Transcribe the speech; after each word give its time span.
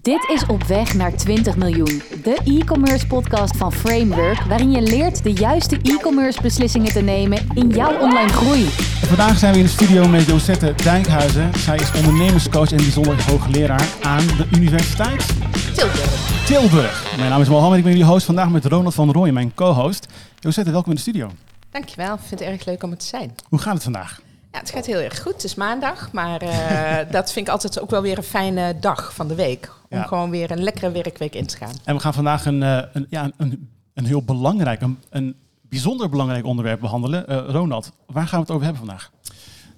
Dit 0.00 0.28
is 0.28 0.46
Op 0.46 0.64
Weg 0.64 0.94
naar 0.94 1.14
20 1.14 1.56
miljoen, 1.56 2.02
de 2.22 2.38
e-commerce 2.44 3.06
podcast 3.06 3.56
van 3.56 3.72
Framework, 3.72 4.40
waarin 4.40 4.70
je 4.70 4.82
leert 4.82 5.22
de 5.22 5.32
juiste 5.32 5.78
e-commerce 5.82 6.42
beslissingen 6.42 6.92
te 6.92 7.00
nemen 7.00 7.48
in 7.54 7.68
jouw 7.68 8.00
online 8.00 8.28
groei. 8.28 8.64
vandaag 9.06 9.38
zijn 9.38 9.52
we 9.52 9.58
in 9.58 9.64
de 9.64 9.70
studio 9.70 10.08
met 10.08 10.26
Josette 10.26 10.74
Dijkhuizen. 10.82 11.54
Zij 11.54 11.76
is 11.76 11.92
ondernemerscoach 11.96 12.70
en 12.70 12.76
bijzonder 12.76 13.22
hoogleraar 13.30 13.88
aan 14.02 14.26
de 14.26 14.46
Universiteit 14.56 15.26
Tilburg. 15.74 16.44
Tilburg. 16.46 17.16
Mijn 17.16 17.30
naam 17.30 17.40
is 17.40 17.48
Mohammed, 17.48 17.78
ik 17.78 17.84
ben 17.84 17.92
jullie 17.92 18.08
host 18.08 18.26
vandaag 18.26 18.50
met 18.50 18.64
Ronald 18.64 18.94
van 18.94 19.10
Rooyen, 19.10 19.34
mijn 19.34 19.54
co-host. 19.54 20.06
Josette, 20.38 20.70
welkom 20.70 20.90
in 20.90 20.96
de 20.96 21.02
studio. 21.02 21.30
Dankjewel, 21.70 22.14
ik 22.14 22.20
vind 22.20 22.40
het 22.40 22.48
erg 22.48 22.64
leuk 22.64 22.82
om 22.82 22.90
er 22.90 22.98
te 22.98 23.06
zijn. 23.06 23.34
Hoe 23.48 23.58
gaat 23.58 23.74
het 23.74 23.82
vandaag? 23.82 24.20
Ja, 24.52 24.58
het 24.58 24.70
gaat 24.70 24.86
heel 24.86 24.98
erg 25.00 25.22
goed. 25.22 25.32
Het 25.32 25.44
is 25.44 25.54
maandag, 25.54 26.12
maar 26.12 26.40
eh, 26.40 27.10
dat 27.16 27.32
vind 27.32 27.46
ik 27.46 27.52
altijd 27.52 27.80
ook 27.80 27.90
wel 27.90 28.02
weer 28.02 28.16
een 28.16 28.22
fijne 28.24 28.78
dag 28.78 29.14
van 29.14 29.28
de 29.28 29.34
week. 29.34 29.70
Om 29.90 29.98
Ja. 29.98 30.04
gewoon 30.04 30.30
weer 30.30 30.50
een 30.50 30.62
lekkere 30.62 30.90
werkweek 30.90 31.34
in 31.34 31.46
te 31.46 31.56
gaan. 31.56 31.72
En 31.84 31.94
we 31.94 32.00
gaan 32.00 32.14
vandaag 32.14 32.46
een, 32.46 32.62
eh, 32.62 32.82
een, 32.92 33.06
ja, 33.10 33.30
een, 33.36 33.68
een 33.94 34.04
heel 34.06 34.22
belangrijk, 34.22 34.80
een, 34.80 34.98
een 35.10 35.36
bijzonder 35.62 36.08
belangrijk 36.08 36.44
onderwerp 36.44 36.80
behandelen. 36.80 37.26
Eh, 37.28 37.36
Ronald, 37.48 37.92
waar 38.06 38.26
gaan 38.26 38.38
we 38.38 38.44
het 38.44 38.50
over 38.54 38.64
hebben 38.66 38.86
vandaag? 38.86 39.10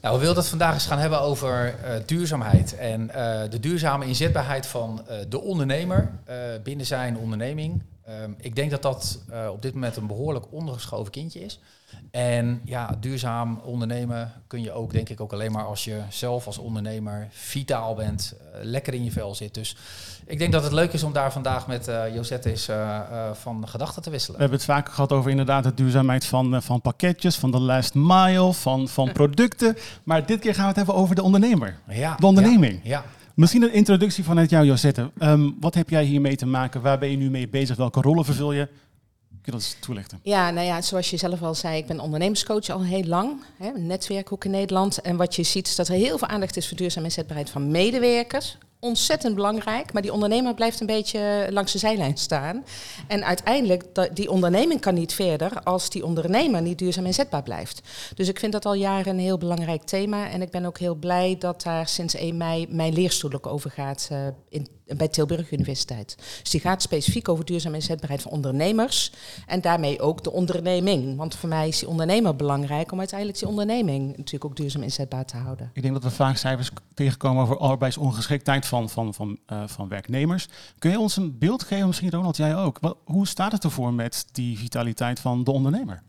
Nou, 0.00 0.14
we 0.16 0.20
wilden 0.22 0.38
het 0.42 0.48
vandaag 0.50 0.74
eens 0.74 0.86
gaan 0.86 0.98
hebben 0.98 1.20
over 1.20 1.74
eh, 1.84 1.90
duurzaamheid 2.06 2.76
en 2.76 3.10
eh, 3.10 3.50
de 3.50 3.60
duurzame 3.60 4.06
inzetbaarheid 4.06 4.66
van 4.66 5.02
eh, 5.08 5.16
de 5.28 5.40
ondernemer 5.40 6.10
eh, 6.24 6.36
binnen 6.62 6.86
zijn 6.86 7.16
onderneming. 7.16 7.82
Ehm, 8.04 8.30
ik 8.38 8.56
denk 8.56 8.70
dat 8.70 8.82
dat 8.82 9.18
eh, 9.30 9.48
op 9.52 9.62
dit 9.62 9.74
moment 9.74 9.96
een 9.96 10.06
behoorlijk 10.06 10.44
ondergeschoven 10.50 11.12
kindje 11.12 11.40
is. 11.40 11.60
En 12.10 12.60
ja, 12.64 12.96
duurzaam 13.00 13.60
ondernemen 13.64 14.32
kun 14.46 14.62
je 14.62 14.72
ook, 14.72 14.92
denk 14.92 15.08
ik, 15.08 15.20
ook 15.20 15.32
alleen 15.32 15.52
maar 15.52 15.64
als 15.64 15.84
je 15.84 16.00
zelf 16.08 16.46
als 16.46 16.58
ondernemer 16.58 17.28
vitaal 17.30 17.94
bent, 17.94 18.34
eh, 18.52 18.58
lekker 18.62 18.94
in 18.94 19.04
je 19.04 19.10
vel 19.10 19.34
zit. 19.34 19.54
Dus 19.54 19.76
ik 20.26 20.38
denk 20.38 20.52
dat 20.52 20.62
het 20.62 20.72
leuk 20.72 20.92
is 20.92 21.02
om 21.02 21.12
daar 21.12 21.32
vandaag 21.32 21.66
met 21.66 21.88
eh 21.88 22.14
Josette 22.14 22.50
eens 22.50 22.68
eh, 22.68 23.00
van 23.32 23.68
gedachten 23.68 24.02
te 24.02 24.08
We 24.08 24.14
wisselen. 24.14 24.40
hebben 24.40 24.56
het 24.58 24.66
vaak 24.66 24.88
gehad 24.88 25.12
over 25.12 25.30
inderdaad 25.30 25.64
de 25.64 25.74
duurzaamheid 25.74 26.24
van, 26.24 26.62
van 26.62 26.80
pakketjes, 26.80 27.36
van 27.36 27.50
de 27.50 27.60
last 27.60 27.94
mile, 27.94 28.52
van, 28.52 28.88
van 28.88 29.12
producten. 29.20 29.76
Maar 30.04 30.26
dit 30.26 30.40
keer 30.40 30.52
gaan 30.54 30.62
we 30.62 30.68
het 30.68 30.76
hebben 30.76 30.94
over 30.94 31.14
de 31.14 31.22
ondernemer. 31.22 31.78
Ja, 31.88 32.16
De 32.16 32.26
onderneming. 32.26 32.80
Ja, 32.82 32.88
ja. 32.90 33.04
Misschien 33.34 33.62
een 33.62 33.72
introductie 33.72 34.24
vanuit 34.24 34.50
jou, 34.50 34.66
Josette. 34.66 35.10
Ehm, 35.18 35.50
wat 35.60 35.74
heb 35.74 35.88
jij 35.90 36.04
hiermee 36.04 36.36
te 36.36 36.46
maken? 36.46 36.80
Waar 36.80 36.98
ben 36.98 37.10
je 37.10 37.16
nu 37.16 37.30
mee 37.30 37.48
bezig? 37.48 37.76
Welke 37.76 38.00
rollen 38.00 38.24
vervul 38.24 38.52
je? 38.52 38.68
Kun 39.44 39.52
je 39.52 39.58
dat 39.58 39.68
eens 39.68 39.76
toelichten? 39.80 40.20
Ja, 40.22 40.50
nou 40.50 40.66
ja, 40.66 40.82
zoals 40.82 41.10
je 41.10 41.16
zelf 41.16 41.42
al 41.42 41.54
zei, 41.54 41.76
ik 41.76 41.86
ben 41.86 42.00
ondernemerscoach 42.00 42.68
al 42.68 42.82
heel 42.82 43.04
lang. 43.04 43.44
Hè, 43.58 43.68
een 43.74 43.86
netwerk 43.86 44.32
ook 44.32 44.44
in 44.44 44.50
Nederland. 44.50 45.00
En 45.00 45.16
wat 45.16 45.34
je 45.34 45.42
ziet 45.42 45.66
is 45.66 45.74
dat 45.74 45.88
er 45.88 45.94
heel 45.94 46.18
veel 46.18 46.28
aandacht 46.28 46.56
is 46.56 46.68
voor 46.68 46.76
duurzame 46.76 47.04
inzetbaarheid 47.06 47.50
van 47.50 47.70
medewerkers. 47.70 48.58
Ontzettend 48.84 49.34
belangrijk, 49.34 49.92
maar 49.92 50.02
die 50.02 50.12
ondernemer 50.12 50.54
blijft 50.54 50.80
een 50.80 50.86
beetje 50.86 51.46
langs 51.50 51.72
de 51.72 51.78
zijlijn 51.78 52.16
staan. 52.16 52.64
En 53.06 53.24
uiteindelijk, 53.24 53.84
die 54.14 54.30
onderneming 54.30 54.80
kan 54.80 54.94
niet 54.94 55.14
verder 55.14 55.62
als 55.62 55.90
die 55.90 56.04
ondernemer 56.04 56.62
niet 56.62 56.78
duurzaam 56.78 57.06
inzetbaar 57.06 57.42
blijft. 57.42 57.82
Dus 58.14 58.28
ik 58.28 58.38
vind 58.38 58.52
dat 58.52 58.66
al 58.66 58.74
jaren 58.74 59.12
een 59.12 59.18
heel 59.18 59.38
belangrijk 59.38 59.82
thema. 59.82 60.30
En 60.30 60.42
ik 60.42 60.50
ben 60.50 60.64
ook 60.64 60.78
heel 60.78 60.94
blij 60.94 61.36
dat 61.38 61.62
daar 61.62 61.88
sinds 61.88 62.14
1 62.14 62.36
mei 62.36 62.66
mijn 62.68 62.92
leerstoel 62.92 63.32
ook 63.32 63.46
over 63.46 63.70
gaat 63.70 64.08
eh, 64.10 64.18
in, 64.48 64.68
bij 64.96 65.08
Tilburg 65.08 65.52
Universiteit. 65.52 66.16
Dus 66.40 66.50
die 66.50 66.60
gaat 66.60 66.82
specifiek 66.82 67.28
over 67.28 67.44
duurzame 67.44 67.74
inzetbaarheid 67.74 68.22
van 68.22 68.32
ondernemers. 68.32 69.12
En 69.46 69.60
daarmee 69.60 70.00
ook 70.00 70.24
de 70.24 70.32
onderneming. 70.32 71.16
Want 71.16 71.34
voor 71.34 71.48
mij 71.48 71.68
is 71.68 71.78
die 71.78 71.88
ondernemer 71.88 72.36
belangrijk 72.36 72.92
om 72.92 72.98
uiteindelijk 72.98 73.38
die 73.38 73.48
onderneming 73.48 74.06
natuurlijk 74.06 74.44
ook 74.44 74.56
duurzaam 74.56 74.82
inzetbaar 74.82 75.24
te 75.24 75.36
houden. 75.36 75.70
Ik 75.72 75.82
denk 75.82 75.94
dat 75.94 76.02
we 76.02 76.10
vaak 76.10 76.36
cijfers 76.36 76.70
tegenkomen 76.94 77.42
over 77.42 77.58
arbeidsongeschiktheid 77.58 78.66
van, 78.82 79.14
van, 79.14 79.38
eh, 79.46 79.62
van 79.66 79.88
werknemers. 79.88 80.48
Kun 80.78 80.90
je 80.90 80.98
ons 80.98 81.16
een 81.16 81.38
beeld 81.38 81.62
geven, 81.62 81.86
misschien 81.86 82.10
Ronald, 82.10 82.36
jij 82.36 82.56
ook? 82.56 82.78
Wat, 82.80 82.96
hoe 83.04 83.26
staat 83.26 83.52
het 83.52 83.64
ervoor 83.64 83.92
met 83.92 84.26
die 84.32 84.58
vitaliteit 84.58 85.20
van 85.20 85.44
de 85.44 85.50
ondernemer? 85.50 86.02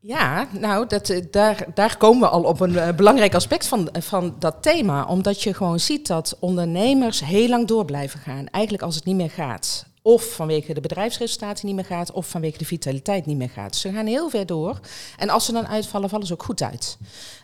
Ja, 0.00 0.46
nou, 0.52 0.86
dat, 0.86 1.08
eh, 1.08 1.24
daar, 1.30 1.66
daar 1.74 1.96
komen 1.96 2.20
we 2.20 2.28
al 2.28 2.42
op 2.42 2.60
een 2.60 2.78
eh, 2.78 2.94
belangrijk 2.94 3.34
aspect 3.34 3.66
van, 3.66 3.88
van 3.92 4.36
dat 4.38 4.62
thema. 4.62 5.04
Omdat 5.04 5.42
je 5.42 5.54
gewoon 5.54 5.80
ziet 5.80 6.06
dat 6.06 6.36
ondernemers 6.40 7.24
heel 7.24 7.48
lang 7.48 7.66
door 7.66 7.84
blijven 7.84 8.20
gaan. 8.20 8.46
Eigenlijk 8.46 8.84
als 8.84 8.94
het 8.94 9.04
niet 9.04 9.16
meer 9.16 9.30
gaat. 9.30 9.86
Of 10.06 10.34
vanwege 10.34 10.74
de 10.74 10.80
bedrijfsresultaten 10.80 11.66
niet 11.66 11.74
meer 11.74 11.84
gaat, 11.84 12.12
of 12.12 12.28
vanwege 12.28 12.58
de 12.58 12.64
vitaliteit 12.64 13.26
niet 13.26 13.36
meer 13.36 13.50
gaat. 13.50 13.76
Ze 13.76 13.92
gaan 13.92 14.06
heel 14.06 14.30
ver 14.30 14.46
door. 14.46 14.80
En 15.16 15.28
als 15.28 15.44
ze 15.44 15.52
dan 15.52 15.66
uitvallen, 15.66 16.08
vallen 16.08 16.26
ze 16.26 16.32
ook 16.32 16.42
goed 16.42 16.62
uit. 16.62 16.98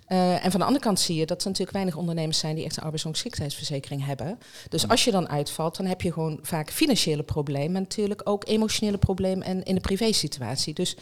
Eh, 0.06 0.44
en 0.44 0.50
van 0.50 0.60
de 0.60 0.66
andere 0.66 0.84
kant 0.84 1.00
zie 1.00 1.16
je 1.16 1.26
dat 1.26 1.40
er 1.40 1.46
natuurlijk 1.46 1.76
weinig 1.76 1.96
ondernemers 1.96 2.38
zijn 2.38 2.54
die 2.54 2.64
echt 2.64 2.76
een 2.76 2.82
arbeidsongeschiktheidsverzekering 2.82 4.06
hebben. 4.06 4.38
Dus 4.68 4.88
als 4.88 5.04
je 5.04 5.10
dan 5.10 5.28
uitvalt, 5.28 5.76
dan 5.76 5.86
heb 5.86 6.02
je 6.02 6.12
gewoon 6.12 6.38
vaak 6.42 6.70
financiële 6.70 7.22
problemen, 7.22 7.72
maar 7.72 7.80
natuurlijk 7.80 8.20
ook 8.24 8.48
emotionele 8.48 8.98
problemen 8.98 9.46
en 9.46 9.62
in 9.62 9.74
de 9.74 9.80
privésituatie. 9.80 10.74
Dus 10.74 10.96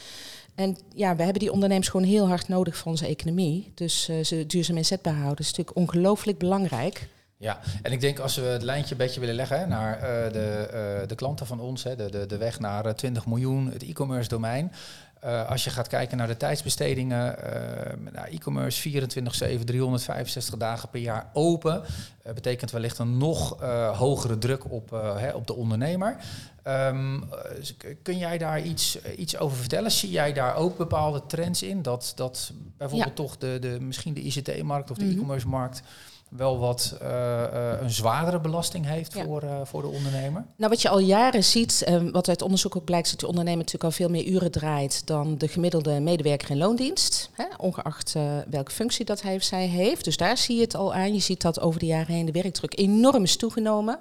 en 0.54 0.76
ja, 0.94 1.16
we 1.16 1.22
hebben 1.22 1.40
die 1.40 1.52
ondernemers 1.52 1.88
gewoon 1.88 2.06
heel 2.06 2.28
hard 2.28 2.48
nodig 2.48 2.76
voor 2.76 2.90
onze 2.90 3.06
economie. 3.06 3.72
Dus 3.74 4.08
eh, 4.08 4.24
ze 4.24 4.46
duurzaam 4.46 4.76
inzetbaar 4.76 5.14
houden 5.14 5.44
is 5.44 5.50
natuurlijk 5.50 5.76
ongelooflijk 5.76 6.38
belangrijk. 6.38 7.08
Ja, 7.40 7.58
en 7.82 7.92
ik 7.92 8.00
denk 8.00 8.18
als 8.18 8.36
we 8.36 8.42
het 8.42 8.62
lijntje 8.62 8.92
een 8.92 8.96
beetje 9.00 9.20
willen 9.20 9.34
leggen 9.34 9.68
naar 9.68 9.94
eh, 9.98 10.32
de, 10.32 10.68
eh, 11.02 11.08
de 11.08 11.14
klanten 11.14 11.46
van 11.46 11.60
ons, 11.60 11.82
hè, 11.84 11.96
de, 11.96 12.10
de, 12.10 12.26
de 12.26 12.36
weg 12.36 12.60
naar 12.60 12.84
eh, 12.86 12.92
20 12.92 13.26
miljoen, 13.26 13.70
het 13.72 13.82
e-commerce 13.82 14.28
domein. 14.28 14.72
Eh, 15.20 15.48
als 15.50 15.64
je 15.64 15.70
gaat 15.70 15.88
kijken 15.88 16.16
naar 16.16 16.26
de 16.26 16.36
tijdsbestedingen, 16.36 17.42
eh, 17.42 18.12
nou, 18.12 18.28
e-commerce 18.28 18.80
24-7, 18.80 19.64
365 19.64 20.56
dagen 20.56 20.88
per 20.88 21.00
jaar 21.00 21.30
open, 21.32 21.82
eh, 22.22 22.32
betekent 22.32 22.70
wellicht 22.70 22.98
een 22.98 23.16
nog 23.18 23.60
eh, 23.62 23.98
hogere 23.98 24.38
druk 24.38 24.70
op, 24.72 24.92
eh, 24.92 25.16
hè, 25.18 25.30
op 25.30 25.46
de 25.46 25.54
ondernemer. 25.54 26.16
Ehm, 26.62 27.14
eh, 27.16 27.94
kun 28.02 28.18
jij 28.18 28.38
daar 28.38 28.60
iets, 28.62 29.00
eh, 29.02 29.18
iets 29.18 29.36
over 29.38 29.56
vertellen? 29.58 29.90
Zie 29.90 30.10
jij 30.10 30.32
daar 30.32 30.54
ook 30.56 30.76
bepaalde 30.76 31.26
trends 31.26 31.62
in? 31.62 31.82
Dat, 31.82 32.12
dat 32.16 32.52
bijvoorbeeld 32.76 33.16
toch 33.16 33.36
de, 33.36 33.58
de, 33.60 33.76
misschien 33.80 34.14
de 34.14 34.20
ICT-markt 34.22 34.90
of 34.90 34.96
de 34.96 35.04
Mhm. 35.04 35.14
e-commerce 35.14 35.48
markt 35.48 35.82
wel 36.28 36.58
wat 36.58 36.96
eh, 37.00 37.44
eh, 37.44 37.80
een 37.80 37.90
zwaardere 37.90 38.40
belasting 38.40 38.86
heeft 38.86 39.14
Ja. 39.14 39.24
voor, 39.24 39.42
eh, 39.42 39.60
voor 39.64 39.82
de 39.82 39.88
ondernemer? 39.88 40.44
Nou, 40.56 40.70
wat 40.70 40.82
je 40.82 40.88
al 40.88 40.98
jaren 40.98 41.44
ziet, 41.44 41.90
wat 42.12 42.28
uit 42.28 42.42
onderzoek 42.42 42.76
ook 42.76 42.84
blijkt, 42.84 43.04
is 43.06 43.10
dat 43.10 43.20
de 43.20 43.26
ondernemer 43.26 43.58
natuurlijk 43.58 43.84
al 43.84 43.96
veel 43.96 44.08
meer 44.08 44.26
uren 44.26 44.50
draait 44.50 45.06
dan 45.06 45.38
de 45.38 45.48
gemiddelde 45.48 46.00
medewerker 46.00 46.50
in 46.50 46.58
loondienst. 46.58 47.30
Hè, 47.32 47.44
ongeacht 47.56 48.14
welke 48.50 48.70
functie 48.70 49.04
dat 49.04 49.22
hij 49.22 49.34
of 49.34 49.42
zij 49.42 49.66
heeft. 49.66 50.04
Dus 50.04 50.16
daar 50.16 50.36
zie 50.36 50.56
je 50.56 50.62
het 50.62 50.74
al 50.74 50.94
aan. 50.94 51.14
Je 51.14 51.20
ziet 51.20 51.42
dat 51.42 51.60
over 51.60 51.80
de 51.80 51.86
jaren 51.86 52.14
heen 52.14 52.26
de 52.26 52.32
werkdruk 52.32 52.78
enorm 52.78 53.22
is 53.22 53.36
toegenomen. 53.36 53.98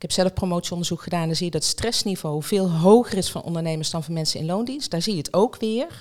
Ik 0.00 0.08
heb 0.08 0.18
zelf 0.18 0.32
promotieonderzoek 0.34 1.02
gedaan. 1.02 1.26
Dan 1.26 1.36
zie 1.36 1.44
je 1.44 1.50
dat 1.50 1.64
stressniveau 1.64 2.42
veel 2.42 2.70
hoger 2.70 3.16
is 3.18 3.30
van 3.30 3.42
ondernemers 3.42 3.90
dan 3.90 4.02
van 4.02 4.14
mensen 4.14 4.40
in 4.40 4.46
loondienst. 4.46 4.90
Daar 4.90 5.02
zie 5.02 5.12
je 5.12 5.18
het 5.18 5.34
ook 5.34 5.56
weer. 5.56 6.00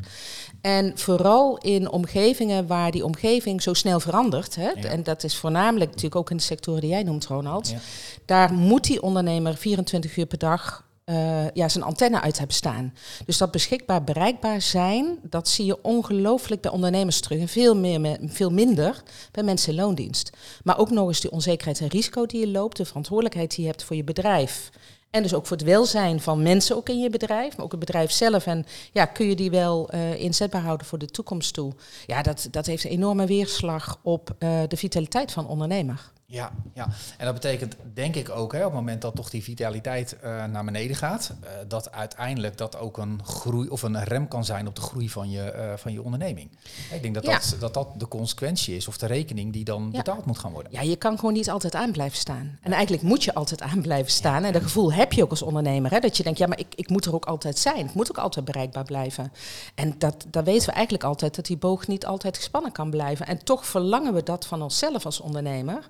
En 0.61 0.91
vooral 0.97 1.57
in 1.57 1.91
omgevingen 1.91 2.67
waar 2.67 2.91
die 2.91 3.05
omgeving 3.05 3.61
zo 3.61 3.73
snel 3.73 3.99
verandert. 3.99 4.55
Hè, 4.55 4.69
Ja. 4.69 4.89
En 4.89 5.03
dat 5.03 5.23
is 5.23 5.35
voornamelijk 5.35 5.89
natuurlijk 5.89 6.15
ook 6.15 6.29
in 6.31 6.37
de 6.37 6.43
sectoren 6.43 6.81
die 6.81 6.89
jij 6.89 7.03
noemt, 7.03 7.25
Ronald. 7.25 7.69
Ja. 7.69 7.79
Daar 8.25 8.53
moet 8.53 8.83
die 8.83 9.01
ondernemer 9.01 9.55
24 9.55 10.17
uur 10.17 10.25
per 10.25 10.37
dag 10.37 10.87
eh, 11.09 11.51
ja, 11.53 11.69
zijn 11.69 11.83
antenne 11.83 12.21
uit 12.21 12.37
hebben 12.37 12.55
staan. 12.55 12.93
Dus 13.25 13.37
dat 13.37 13.51
beschikbaar, 13.51 14.03
bereikbaar 14.03 14.61
zijn, 14.61 15.17
dat 15.23 15.47
zie 15.47 15.65
je 15.65 15.83
ongelooflijk 15.83 16.61
bij 16.61 16.71
ondernemers 16.71 17.19
terug. 17.19 17.39
En 17.39 17.47
veel, 17.47 17.75
meer, 17.75 18.01
me- 18.01 18.17
veel 18.25 18.49
minder 18.49 19.03
bij 19.31 19.43
mensen 19.43 19.73
in 19.73 19.79
loondienst. 19.79 20.29
Maar 20.63 20.77
ook 20.77 20.89
nog 20.89 21.07
eens 21.07 21.19
die 21.19 21.31
onzekerheid 21.31 21.79
en 21.79 21.87
risico 21.87 22.25
die 22.25 22.39
je 22.39 22.47
loopt, 22.47 22.77
de 22.77 22.85
verantwoordelijkheid 22.85 23.49
die 23.55 23.61
je 23.61 23.69
hebt 23.71 23.83
voor 23.83 23.95
je 23.95 24.03
bedrijf. 24.03 24.69
En 25.09 25.23
dus 25.23 25.33
ook 25.33 25.45
voor 25.45 25.57
het 25.57 25.65
welzijn 25.65 26.21
van 26.21 26.41
mensen 26.41 26.75
ook 26.75 26.89
in 26.89 26.99
je 26.99 27.09
bedrijf, 27.09 27.55
maar 27.55 27.65
ook 27.65 27.71
het 27.71 27.79
bedrijf 27.79 28.11
zelf. 28.11 28.45
En 28.45 28.65
ja, 28.91 29.05
kun 29.05 29.27
je 29.27 29.35
die 29.35 29.49
wel 29.51 29.89
eh, 29.89 30.21
inzetbaar 30.21 30.61
houden 30.61 30.87
voor 30.87 30.97
de 30.97 31.09
toekomst 31.09 31.53
toe? 31.53 31.73
Ja, 32.05 32.21
dat, 32.21 32.47
dat 32.51 32.65
heeft 32.65 32.83
een 32.83 32.89
enorme 32.91 33.25
weerslag 33.25 33.99
op 34.01 34.35
eh, 34.39 34.59
de 34.67 34.77
vitaliteit 34.77 35.31
van 35.31 35.47
ondernemer. 35.47 36.11
Ja, 36.31 36.51
ja, 36.73 36.87
en 37.17 37.25
dat 37.25 37.33
betekent 37.33 37.75
denk 37.93 38.15
ik 38.15 38.29
ook, 38.29 38.51
hè, 38.53 38.59
op 38.59 38.65
het 38.65 38.73
moment 38.73 39.01
dat 39.01 39.15
toch 39.15 39.29
die 39.29 39.43
vitaliteit 39.43 40.19
eh, 40.19 40.45
naar 40.45 40.65
beneden 40.65 40.95
gaat, 40.95 41.33
eh, 41.41 41.49
dat 41.67 41.91
uiteindelijk 41.91 42.57
dat 42.57 42.77
ook 42.77 42.97
een 42.97 43.21
groei 43.25 43.67
of 43.69 43.81
een 43.81 44.03
rem 44.03 44.27
kan 44.27 44.45
zijn 44.45 44.67
op 44.67 44.75
de 44.75 44.81
groei 44.81 45.09
van 45.09 45.29
je, 45.29 45.41
eh, 45.41 45.73
van 45.77 45.91
je 45.93 46.01
onderneming. 46.03 46.49
Ik 46.91 47.01
denk 47.01 47.13
dat, 47.13 47.25
Ja. 47.25 47.31
dat, 47.31 47.55
dat 47.59 47.73
dat 47.73 47.87
de 47.99 48.07
consequentie 48.07 48.75
is, 48.75 48.87
of 48.87 48.97
de 48.97 49.05
rekening 49.05 49.53
die 49.53 49.63
dan 49.63 49.89
Ja. 49.91 49.97
betaald 49.97 50.25
moet 50.25 50.37
gaan 50.39 50.51
worden. 50.51 50.71
Ja, 50.71 50.81
je 50.81 50.95
kan 50.95 51.15
gewoon 51.19 51.33
niet 51.33 51.49
altijd 51.49 51.75
aan 51.75 51.91
blijven 51.91 52.17
staan. 52.17 52.57
En 52.61 52.71
eigenlijk 52.71 53.03
moet 53.03 53.23
je 53.23 53.33
altijd 53.33 53.61
aan 53.61 53.81
blijven 53.81 54.11
staan. 54.11 54.43
En 54.43 54.53
dat 54.53 54.61
gevoel 54.63 54.93
heb 54.93 55.13
je 55.13 55.23
ook 55.23 55.29
als 55.29 55.41
ondernemer. 55.41 55.91
Hè? 55.91 55.99
Dat 55.99 56.17
je 56.17 56.23
denkt, 56.23 56.39
ja, 56.39 56.47
maar 56.47 56.59
ik, 56.59 56.73
ik 56.75 56.89
moet 56.89 57.05
er 57.05 57.13
ook 57.13 57.25
altijd 57.25 57.57
zijn. 57.59 57.85
Ik 57.85 57.93
moet 57.93 58.09
ook 58.09 58.17
altijd 58.17 58.45
bereikbaar 58.45 58.83
blijven. 58.85 59.31
En 59.75 59.95
dat, 59.97 60.25
dat 60.27 60.43
weten 60.45 60.65
we 60.67 60.73
eigenlijk 60.73 61.03
altijd, 61.03 61.35
dat 61.35 61.45
die 61.45 61.57
boog 61.57 61.87
niet 61.87 62.05
altijd 62.05 62.37
gespannen 62.37 62.71
kan 62.71 62.89
blijven. 62.89 63.27
En 63.27 63.43
toch 63.43 63.65
verlangen 63.65 64.13
we 64.13 64.23
dat 64.23 64.45
van 64.45 64.61
onszelf 64.61 65.05
als 65.05 65.19
ondernemer. 65.19 65.87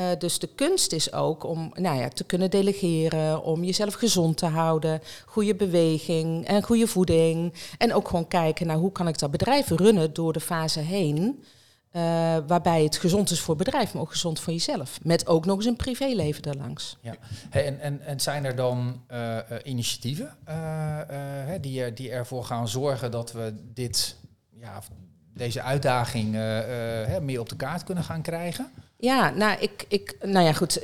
Eh, 0.00 0.06
dus 0.18 0.38
de 0.38 0.46
kunst 0.54 0.92
is 0.92 1.12
ook 1.12 1.44
om 1.44 1.72
nou 1.74 1.98
ja, 1.98 2.08
te 2.08 2.24
kunnen 2.24 2.50
delegeren, 2.50 3.42
om 3.42 3.64
jezelf 3.64 3.94
gezond 3.94 4.36
te 4.36 4.46
houden, 4.46 5.00
goede 5.26 5.54
beweging 5.54 6.46
en 6.46 6.62
goede 6.62 6.86
voeding. 6.86 7.54
En 7.78 7.94
ook 7.94 8.08
gewoon 8.08 8.28
kijken 8.28 8.66
naar 8.66 8.76
hoe 8.76 8.92
kan 8.92 9.08
ik 9.08 9.18
dat 9.18 9.30
bedrijf 9.30 9.68
runnen 9.68 10.12
door 10.12 10.32
de 10.32 10.40
fase 10.40 10.80
heen. 10.80 11.44
Uh, 11.92 12.02
waarbij 12.46 12.82
het 12.82 12.96
gezond 12.96 13.30
is 13.30 13.40
voor 13.40 13.54
het 13.54 13.64
bedrijf, 13.64 13.92
maar 13.92 14.02
ook 14.02 14.10
gezond 14.10 14.40
voor 14.40 14.52
jezelf. 14.52 14.98
Met 15.02 15.26
ook 15.26 15.44
nog 15.44 15.56
eens 15.56 15.66
een 15.66 15.76
privéleven 15.76 16.42
daarlangs. 16.42 16.96
Ja. 17.00 17.14
En, 17.50 17.80
en, 17.80 18.00
en 18.00 18.20
zijn 18.20 18.44
er 18.44 18.56
dan 18.56 19.02
uh, 19.12 19.38
initiatieven 19.62 20.36
die, 21.60 21.92
die 21.92 22.10
ervoor 22.10 22.44
gaan 22.44 22.68
zorgen 22.68 23.10
dat 23.10 23.32
we 23.32 23.54
dit, 23.74 24.16
ja, 24.50 24.82
deze 25.34 25.62
uitdaging 25.62 26.30
meer 27.20 27.40
op 27.40 27.48
de 27.48 27.56
kaart 27.56 27.84
kunnen 27.84 28.04
gaan 28.04 28.22
krijgen? 28.22 28.70
Ja, 29.00 29.30
nou, 29.30 29.60
ik, 29.60 29.84
ik, 29.88 30.16
nou 30.22 30.46
ja, 30.46 30.52
goed. 30.52 30.80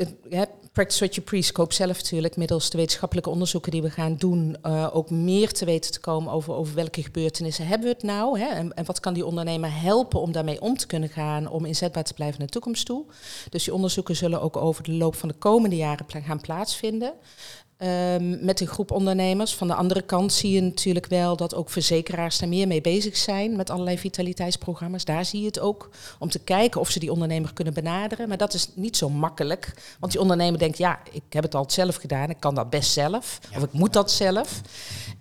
Practice 0.76 1.04
What 1.04 1.14
You 1.14 1.26
Preach 1.26 1.52
koopt 1.52 1.74
zelf 1.74 1.96
natuurlijk 1.96 2.36
middels 2.36 2.70
de 2.70 2.78
wetenschappelijke 2.78 3.30
onderzoeken 3.30 3.70
die 3.70 3.82
we 3.82 3.90
gaan 3.90 4.16
doen 4.16 4.56
uh, 4.66 4.88
ook 4.92 5.10
meer 5.10 5.52
te 5.52 5.64
weten 5.64 5.92
te 5.92 6.00
komen 6.00 6.32
over, 6.32 6.54
over 6.54 6.74
welke 6.74 7.02
gebeurtenissen 7.02 7.66
hebben 7.66 7.88
we 7.88 7.92
het 7.92 8.02
nou. 8.02 8.40
Hè, 8.40 8.46
en, 8.46 8.74
en, 8.74 8.84
wat 8.84 9.00
kan 9.00 9.14
die 9.14 9.26
ondernemer 9.26 9.80
helpen 9.80 10.20
om 10.20 10.32
daarmee 10.32 10.60
om 10.60 10.76
te 10.76 10.86
kunnen 10.86 11.08
gaan, 11.08 11.48
om 11.48 11.64
inzetbaar 11.64 12.04
te 12.04 12.14
blijven 12.14 12.38
naar 12.38 12.46
de 12.46 12.52
toekomst 12.52 12.86
toe. 12.86 13.04
Dus 13.50 13.64
die 13.64 13.74
onderzoeken 13.74 14.16
zullen 14.16 14.40
ook 14.40 14.56
over 14.56 14.82
de 14.82 14.92
loop 14.92 15.14
van 15.14 15.28
de 15.28 15.34
komende 15.34 15.76
jaren 15.76 16.06
gaan 16.08 16.40
plaatsvinden. 16.40 17.12
Um, 17.82 18.44
met 18.44 18.60
een 18.60 18.66
groep 18.66 18.90
ondernemers. 18.90 19.54
Van 19.54 19.68
de 19.68 19.74
andere 19.74 20.02
kant 20.02 20.32
zie 20.32 20.52
je 20.52 20.60
natuurlijk 20.60 21.06
wel 21.06 21.36
dat 21.36 21.54
ook 21.54 21.70
verzekeraars 21.70 22.38
daar 22.38 22.48
meer 22.48 22.66
mee 22.66 22.80
bezig 22.80 23.16
zijn 23.16 23.56
met 23.56 23.70
allerlei 23.70 23.98
vitaliteitsprogramma's. 23.98 25.04
Daar 25.04 25.24
zie 25.24 25.40
je 25.40 25.46
het 25.46 25.60
ook 25.60 25.90
om 26.18 26.30
te 26.30 26.38
kijken 26.38 26.80
of 26.80 26.90
ze 26.90 26.98
die 26.98 27.12
ondernemer 27.12 27.52
kunnen 27.52 27.74
benaderen. 27.74 28.28
Maar 28.28 28.36
dat 28.36 28.54
is 28.54 28.68
niet 28.74 28.96
zo 28.96 29.08
makkelijk, 29.08 29.96
want 30.00 30.12
die 30.12 30.20
ondernemer 30.20 30.58
denkt, 30.58 30.78
ja, 30.78 30.98
ik 31.12 31.22
heb 31.28 31.42
het 31.42 31.54
al 31.54 31.64
zelf 31.68 31.96
gedaan, 31.96 32.30
ik 32.30 32.40
kan 32.40 32.54
dat 32.54 32.70
best 32.70 32.92
zelf, 32.92 33.40
of 33.56 33.62
ik 33.62 33.72
moet 33.72 33.92
dat 33.92 34.10
zelf. 34.10 34.60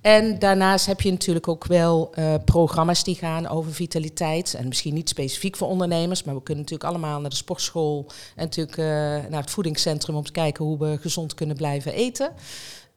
En 0.02 0.40
daarnaast 0.40 0.86
heb 0.86 1.02
je 1.02 1.12
natuurlijk 1.12 1.48
ook 1.48 1.66
wel 1.66 2.12
uh, 2.19 2.34
programma's 2.46 3.04
die 3.04 3.16
gaan 3.16 3.48
over 3.48 3.74
vitaliteit. 3.74 4.54
En 4.54 4.68
misschien 4.68 4.94
niet 4.94 5.10
specifiek 5.10 5.56
voor 5.56 5.68
ondernemers, 5.68 6.24
maar 6.24 6.36
we 6.36 6.44
kunnen 6.44 6.63
natuurlijk 6.63 6.90
allemaal 6.90 7.19
naar 7.19 7.30
de 7.30 7.36
sportschool 7.36 8.06
en 8.36 8.44
natuurlijk 8.44 8.78
uh, 8.78 8.86
naar 9.30 9.42
het 9.42 9.52
voedingscentrum 9.52 10.16
om 10.16 10.24
te 10.24 10.31
kijken 10.31 10.66
hoe 10.66 10.78
we 10.78 10.98
gezond 11.02 11.34
kunnen 11.34 11.56
blijven 11.56 11.94
eten. 11.94 12.31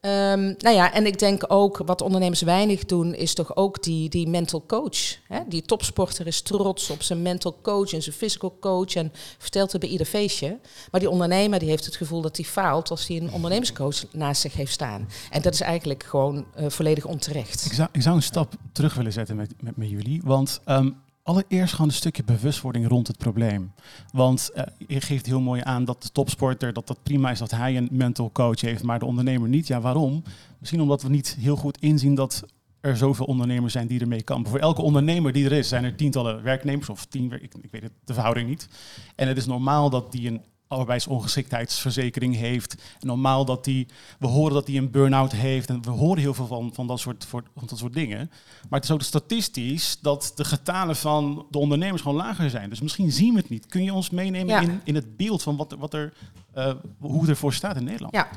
Um, 0.00 0.54
nou 0.58 0.74
ja, 0.74 0.92
en 0.92 1.06
ik 1.06 1.18
denk 1.18 1.44
ook 1.48 1.82
wat 1.84 2.00
ondernemers 2.00 2.42
weinig 2.42 2.84
doen, 2.84 3.14
is 3.14 3.34
toch 3.34 3.56
ook 3.56 3.82
die, 3.82 4.08
die 4.08 4.28
mental 4.28 4.64
coach. 4.66 5.16
Hè? 5.28 5.40
Die 5.48 5.62
topsporter 5.62 6.26
is 6.26 6.40
trots 6.40 6.90
op 6.90 7.02
zijn 7.02 7.22
mental 7.22 7.58
coach 7.62 7.92
en 7.92 8.02
zijn 8.02 8.14
physical 8.14 8.56
coach 8.60 8.94
en 8.94 9.12
vertelt 9.38 9.72
het 9.72 9.80
bij 9.80 9.90
ieder 9.90 10.06
feestje. 10.06 10.58
Maar 10.90 11.00
die 11.00 11.10
ondernemer 11.10 11.58
die 11.58 11.68
heeft 11.68 11.84
het 11.84 11.96
gevoel 11.96 12.20
dat 12.20 12.36
hij 12.36 12.46
faalt 12.46 12.90
als 12.90 13.06
hij 13.06 13.16
een 13.16 13.32
ondernemerscoach 13.32 14.12
naast 14.12 14.40
zich 14.40 14.52
heeft 14.52 14.72
staan. 14.72 15.08
En 15.30 15.42
dat 15.42 15.52
is 15.52 15.60
eigenlijk 15.60 16.02
gewoon 16.02 16.46
uh, 16.58 16.68
volledig 16.68 17.04
onterecht. 17.04 17.64
Ik 17.92 18.02
zou, 18.02 18.16
een 18.16 18.22
stap 18.22 18.54
terug 18.72 18.94
willen 18.94 19.12
zetten 19.12 19.36
met, 19.36 19.50
met, 19.60 19.88
jullie. 19.90 20.20
Want 20.24 20.60
um, 20.66 20.96
allereerst 21.28 21.72
gewoon 21.72 21.88
een 21.88 21.96
stukje 21.96 22.25
bewustwording 22.25 22.88
rond 22.88 23.06
het 23.06 23.19
probleem. 23.19 23.72
Want 24.12 24.50
uh, 24.54 24.62
je 24.86 25.00
geeft 25.00 25.26
heel 25.26 25.40
mooi 25.40 25.60
aan 25.64 25.84
dat 25.84 26.02
de 26.02 26.08
topsporter, 26.12 26.72
dat 26.72 26.86
dat 26.86 27.02
prima 27.02 27.30
is 27.30 27.38
dat 27.38 27.50
hij 27.50 27.76
een 27.76 27.88
mental 27.92 28.32
coach 28.32 28.60
heeft, 28.60 28.82
maar 28.82 28.98
de 28.98 29.04
ondernemer 29.04 29.48
niet. 29.48 29.66
Ja, 29.66 29.80
waarom? 29.80 30.22
Misschien 30.58 30.80
omdat 30.80 31.02
we 31.02 31.08
niet 31.08 31.36
heel 31.40 31.56
goed 31.56 31.78
inzien 31.78 32.14
dat 32.14 32.44
er 32.80 32.96
zoveel 32.96 33.26
ondernemers 33.26 33.72
zijn 33.72 33.86
die 33.86 34.00
ermee 34.00 34.22
kampen. 34.22 34.50
Voor 34.50 34.60
elke 34.60 34.82
ondernemer 34.82 35.32
die 35.32 35.44
er 35.44 35.52
is, 35.52 35.69
zijn 35.69 35.84
er 35.84 35.94
tientallen 35.94 36.42
werknemers 36.42 36.88
of 36.88 37.04
tien, 37.04 37.32
ik, 37.32 37.54
ik 37.60 37.70
weet 37.70 37.82
het, 37.82 37.92
de 38.04 38.14
verhouding 38.14 38.48
niet. 38.48 38.69
En 39.14 39.28
het 39.28 39.36
is 39.36 39.46
normaal 39.46 39.90
dat 39.90 40.12
die 40.12 40.28
een 40.28 40.42
arbeidsongeschiktheidsverzekering 40.69 42.35
heeft. 42.37 42.75
En 43.00 43.06
normaal 43.06 43.44
dat 43.44 43.65
die, 43.65 43.87
we 44.19 44.26
horen 44.26 44.55
dat 44.55 44.67
hij 44.67 44.76
een 44.76 44.91
burn-out 44.91 45.32
heeft. 45.32 45.69
En 45.69 45.82
we 45.82 45.91
horen 45.91 46.19
heel 46.19 46.35
veel 46.35 46.47
van, 46.47 46.70
van, 46.75 46.87
dat 46.87 47.00
soort, 47.00 47.25
van 47.25 47.44
dat 47.67 47.79
soort 47.79 47.94
dingen. 47.94 48.31
Maar 48.69 48.81
het 48.81 48.85
is 48.88 48.94
ook 48.94 49.03
statistisch 49.03 49.99
dat 50.00 50.32
de 50.35 50.44
getalen 50.44 50.97
van 50.97 51.47
de 51.50 51.59
ondernemers 51.59 52.03
gewoon 52.03 52.17
lager 52.17 52.50
zijn. 52.50 52.69
Dus 52.69 52.81
misschien 52.81 53.12
zien 53.12 53.35
we 53.35 53.41
het 53.41 53.49
niet. 53.49 53.67
Kun 53.67 53.85
je 53.85 53.93
ons 53.93 54.11
meenemen 54.11 54.62
in, 54.62 54.81
in 54.85 54.94
het 54.94 55.17
beeld 55.17 55.43
van 55.43 55.56
wat, 55.56 55.76
wat 55.79 55.94
er, 55.94 56.12
uh, 56.58 56.72
hoe 56.99 57.20
het 57.20 57.28
ervoor 57.28 57.52
staat 57.52 57.76
in 57.76 57.84
Nederland? 57.84 58.14
Ja, 58.14 58.28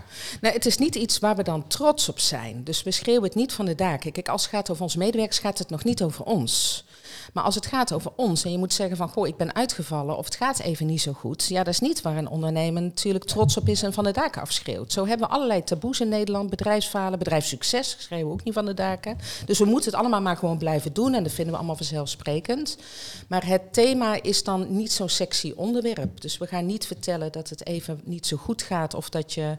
nee, 0.41 0.51
het 0.51 0.65
is 0.65 0.77
niet 0.77 0.95
iets 0.95 1.19
waar 1.19 1.35
we 1.35 1.44
dan 1.44 1.68
trots 1.68 2.09
op 2.09 2.19
zijn. 2.19 2.63
Dus 2.63 2.83
we 2.83 2.91
schreeuwen 2.91 3.23
het 3.23 3.35
niet 3.35 3.53
van 3.53 3.65
de 3.65 3.75
daken. 3.75 4.12
Kijk, 4.12 4.29
als 4.29 4.41
het 4.41 4.51
gaat 4.51 4.69
over 4.69 4.83
onze 4.83 4.97
medewerkers, 4.97 5.39
gaat 5.39 5.57
het 5.57 5.69
nog 5.69 5.83
niet 5.83 6.03
over 6.03 6.25
ons. 6.25 6.85
Maar 7.33 7.44
als 7.44 7.56
het 7.56 7.65
gaat 7.65 7.94
over 7.94 8.12
ons 8.15 8.44
en 8.44 8.51
je 8.51 8.57
moet 8.57 8.73
zeggen 8.73 8.97
van 8.97 9.09
goh, 9.09 9.27
ik 9.27 9.38
ben 9.38 9.56
uitgevallen 9.56 10.18
of 10.18 10.25
het 10.25 10.35
gaat 10.35 10.59
even 10.59 10.85
niet 10.85 11.01
zo 11.01 11.13
goed. 11.13 11.47
Ja, 11.47 11.63
dat 11.63 11.73
is 11.73 11.79
niet 11.79 12.01
waar 12.01 12.18
een 12.18 12.29
ondernemer 12.29 12.81
natuurlijk 12.81 13.25
trots 13.25 13.57
op 13.57 13.68
is 13.68 13.83
en 13.83 13.94
van 13.94 14.03
de 14.03 14.12
daken 14.12 14.41
afschreeuwt. 14.41 14.91
Zo 14.91 15.06
hebben 15.06 15.27
we 15.27 15.33
allerlei 15.33 15.63
taboes 15.63 16.01
in 16.01 16.09
Nederland. 16.09 16.50
Bedrijfsfalen, 16.50 17.19
bedrijfssucces 17.19 17.95
schreeuwen 18.00 18.27
we 18.27 18.33
ook 18.33 18.44
niet 18.44 18.53
van 18.53 18.65
de 18.65 18.73
daken. 18.73 19.18
Dus 19.45 19.59
we 19.59 19.65
moeten 19.65 19.91
het 19.91 20.00
allemaal 20.00 20.21
maar 20.21 20.38
gewoon 20.38 20.57
blijven 20.57 20.94
doen 20.94 21.13
en 21.13 21.23
dat 21.23 21.31
vinden 21.31 21.53
we 21.53 21.57
allemaal 21.59 21.75
vanzelfsprekend. 21.75 22.77
Maar 23.27 23.45
het 23.45 23.73
thema 23.73 24.21
is 24.21 24.44
dan 24.44 24.75
niet 24.75 24.91
zo'n 24.91 25.09
sexy 25.09 25.53
onderwerp. 25.56 26.21
Dus 26.21 26.38
we 26.38 26.47
gaan 26.47 26.65
niet 26.65 26.88
vertellen 26.88 27.31
dat 27.31 27.50
het 27.50 27.65
even 27.65 28.01
niet 28.11 28.27
zo 28.27 28.37
goed 28.37 28.61
gaat 28.61 28.93
of 28.93 29.09
dat 29.09 29.33
je 29.33 29.57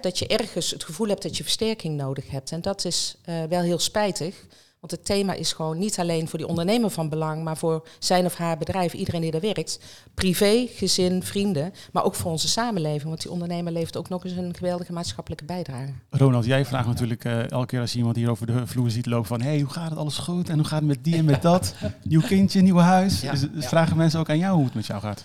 dat 0.00 0.18
je 0.18 0.26
ergens 0.26 0.70
het 0.70 0.84
gevoel 0.84 1.08
hebt 1.08 1.22
dat 1.22 1.36
je 1.36 1.42
versterking 1.42 1.96
nodig 1.96 2.30
hebt. 2.30 2.52
En 2.52 2.60
dat 2.60 2.84
is 2.84 3.16
uh, 3.28 3.42
wel 3.48 3.60
heel 3.60 3.78
spijtig. 3.78 4.46
Want 4.80 4.92
het 4.92 5.04
thema 5.04 5.32
is 5.32 5.52
gewoon 5.52 5.78
niet 5.78 5.98
alleen 5.98 6.28
voor 6.28 6.38
die 6.38 6.48
ondernemer 6.48 6.90
van 6.90 7.08
belang, 7.08 7.44
maar 7.44 7.56
voor 7.56 7.88
zijn 7.98 8.24
of 8.24 8.34
haar 8.34 8.58
bedrijf, 8.58 8.92
iedereen 8.92 9.20
die 9.20 9.32
er 9.32 9.40
werkt. 9.40 9.80
Privé, 10.14 10.66
gezin, 10.70 11.22
vrienden, 11.22 11.72
maar 11.92 12.04
ook 12.04 12.14
voor 12.14 12.30
onze 12.30 12.48
samenleving. 12.48 13.08
Want 13.08 13.22
die 13.22 13.30
ondernemer 13.30 13.72
levert 13.72 13.96
ook 13.96 14.08
nog 14.08 14.24
eens 14.24 14.36
een 14.36 14.54
geweldige 14.54 14.92
maatschappelijke 14.92 15.44
bijdrage. 15.44 15.92
Ronald, 16.10 16.44
jij 16.44 16.64
vraagt 16.64 16.86
natuurlijk 16.86 17.24
uh, 17.24 17.50
elke 17.50 17.66
keer 17.66 17.80
als 17.80 17.92
je 17.92 17.98
iemand 17.98 18.16
hier 18.16 18.30
over 18.30 18.46
de 18.46 18.66
vloer 18.66 18.90
ziet 18.90 19.06
lopen 19.06 19.26
van... 19.26 19.40
hé, 19.40 19.48
hey, 19.48 19.60
hoe 19.60 19.72
gaat 19.72 19.90
het 19.90 19.98
alles 19.98 20.18
goed? 20.18 20.48
En 20.48 20.56
hoe 20.56 20.66
gaat 20.66 20.78
het 20.78 20.88
met 20.88 21.04
die 21.04 21.16
en 21.16 21.24
met 21.24 21.42
dat? 21.42 21.74
Nieuw 22.02 22.20
kindje, 22.20 22.60
nieuw 22.60 22.78
huis. 22.78 23.20
Ja, 23.20 23.30
dus, 23.30 23.40
dus 23.40 23.62
ja. 23.62 23.68
vragen 23.68 23.96
mensen 23.96 24.20
ook 24.20 24.30
aan 24.30 24.38
jou 24.38 24.54
hoe 24.54 24.64
het 24.64 24.74
met 24.74 24.86
jou 24.86 25.00
gaat. 25.00 25.24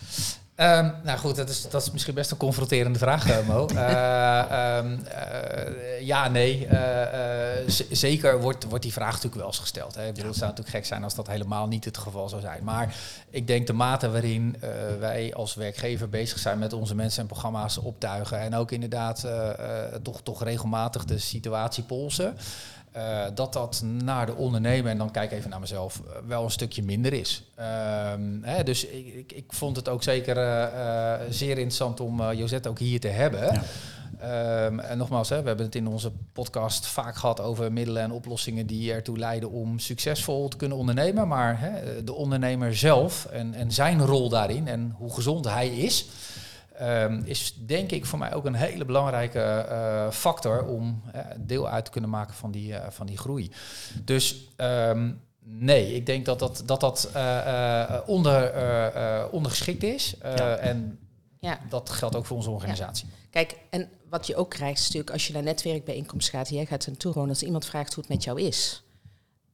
Um, 0.57 0.93
nou 1.03 1.17
goed, 1.17 1.35
dat 1.35 1.49
is, 1.49 1.69
dat 1.69 1.81
is 1.81 1.91
misschien 1.91 2.13
best 2.13 2.31
een 2.31 2.37
confronterende 2.37 2.99
vraag, 2.99 3.45
Mo. 3.45 3.67
uh, 3.73 4.77
um, 4.77 4.99
uh, 5.07 6.01
ja, 6.01 6.27
nee. 6.27 6.67
zeker 7.91 8.41
wordt, 8.41 8.63
wordt 8.63 8.83
die 8.83 8.93
vraag 8.93 9.11
natuurlijk 9.11 9.35
wel 9.35 9.45
eens 9.45 9.59
gesteld. 9.59 9.95
Hè. 9.95 10.07
Ik 10.07 10.13
bedoel, 10.13 10.29
het 10.29 10.37
zou 10.37 10.49
natuurlijk 10.49 10.77
gek 10.77 10.85
zijn 10.85 11.03
als 11.03 11.15
dat 11.15 11.27
helemaal 11.27 11.67
niet 11.67 11.85
het 11.85 11.97
geval 11.97 12.29
zou 12.29 12.41
zijn. 12.41 12.63
Maar 12.63 12.95
ik 13.29 13.47
denk 13.47 13.67
de 13.67 13.73
mate 13.73 14.11
waarin 14.11 14.55
wij 14.99 15.33
als 15.33 15.55
werkgever 15.55 16.09
bezig 16.09 16.39
zijn 16.39 16.59
met 16.59 16.73
onze 16.73 16.95
mensen 16.95 17.21
en 17.21 17.27
programma's 17.27 17.77
optuigen. 17.77 18.39
En 18.39 18.55
ook 18.55 18.71
inderdaad 18.71 19.27
toch, 20.03 20.21
toch 20.21 20.43
regelmatig 20.43 21.05
de 21.05 21.17
situatie 21.17 21.83
polsen. 21.83 22.37
Uh, 22.97 23.25
dat 23.33 23.53
dat 23.53 23.83
naar 24.03 24.25
de 24.25 24.35
ondernemer, 24.35 24.91
en 24.91 24.97
dan 24.97 25.11
kijk 25.11 25.31
even 25.31 25.49
naar 25.49 25.59
mezelf, 25.59 26.01
uh, 26.05 26.11
wel 26.27 26.43
een 26.43 26.51
stukje 26.51 26.83
minder 26.83 27.13
is. 27.13 27.43
Um, 27.59 28.39
hè, 28.43 28.63
dus 28.63 28.85
ik, 28.85 29.13
ik, 29.13 29.31
ik, 29.31 29.45
vond 29.47 29.75
het 29.75 29.89
ook 29.89 30.03
zeker 30.03 30.37
uh, 30.37 31.13
zeer 31.29 31.57
interessant 31.57 31.99
om 31.99 32.31
Josette 32.31 32.69
ook 32.69 32.79
hier 32.79 32.99
te 32.99 33.07
hebben. 33.07 33.53
Ja. 33.53 33.63
Um, 34.65 34.79
en 34.79 34.97
nogmaals, 34.97 35.29
hè, 35.29 35.41
we 35.41 35.47
hebben 35.47 35.65
het 35.65 35.75
in 35.75 35.87
onze 35.87 36.11
podcast 36.33 36.85
vaak 36.85 37.15
gehad 37.15 37.41
over 37.41 37.71
middelen 37.71 38.03
en 38.03 38.11
oplossingen 38.11 38.67
die 38.67 38.93
ertoe 38.93 39.17
leiden 39.17 39.51
om 39.51 39.79
succesvol 39.79 40.47
te 40.47 40.57
kunnen 40.57 40.77
ondernemen. 40.77 41.27
Maar 41.27 41.59
hè, 41.59 42.03
de 42.03 42.13
ondernemer 42.13 42.75
zelf 42.75 43.25
en, 43.25 43.53
en 43.53 43.71
zijn 43.71 44.05
rol 44.05 44.29
daarin 44.29 44.67
en 44.67 44.95
hoe 44.97 45.13
gezond 45.13 45.45
hij 45.45 45.67
is. 45.67 46.05
Um, 46.81 47.21
is 47.25 47.55
denk 47.65 47.91
ik 47.91 48.05
voor 48.05 48.19
mij 48.19 48.33
ook 48.33 48.45
een 48.45 48.53
hele 48.53 48.85
belangrijke 48.85 49.65
uh, 49.69 50.11
factor 50.11 50.65
om 50.65 51.01
uh, 51.15 51.21
deel 51.37 51.69
uit 51.69 51.85
te 51.85 51.91
kunnen 51.91 52.09
maken 52.09 52.33
van 52.33 52.51
die, 52.51 52.71
uh, 52.71 52.79
van 52.89 53.05
die 53.05 53.17
groei. 53.17 53.51
Dus 54.03 54.49
um, 54.57 55.21
nee, 55.39 55.95
ik 55.95 56.05
denk 56.05 56.25
dat 56.25 56.39
dat, 56.39 56.63
dat, 56.65 56.79
dat 56.79 57.11
onder, 58.05 58.51
ondergeschikt 59.31 59.83
is. 59.83 60.15
Ja. 60.21 60.55
En 60.55 60.99
ja. 61.39 61.59
dat 61.69 61.89
geldt 61.89 62.15
ook 62.15 62.25
voor 62.25 62.37
onze 62.37 62.49
organisatie. 62.49 63.07
Ja. 63.07 63.13
Kijk, 63.29 63.55
en 63.69 63.89
wat 64.09 64.27
je 64.27 64.35
ook 64.35 64.49
krijgt 64.49 64.79
is 64.79 64.85
natuurlijk 64.85 65.13
als 65.13 65.27
je 65.27 65.33
naar 65.33 65.43
netwerkbijeenkomst 65.43 66.29
gaat, 66.29 66.49
jij 66.49 66.65
gaat 66.65 66.83
er 66.83 66.89
naartoe, 66.89 67.13
als 67.13 67.43
iemand 67.43 67.65
vraagt 67.65 67.93
hoe 67.93 68.03
het 68.03 68.13
met 68.13 68.23
jou 68.23 68.41
is 68.41 68.82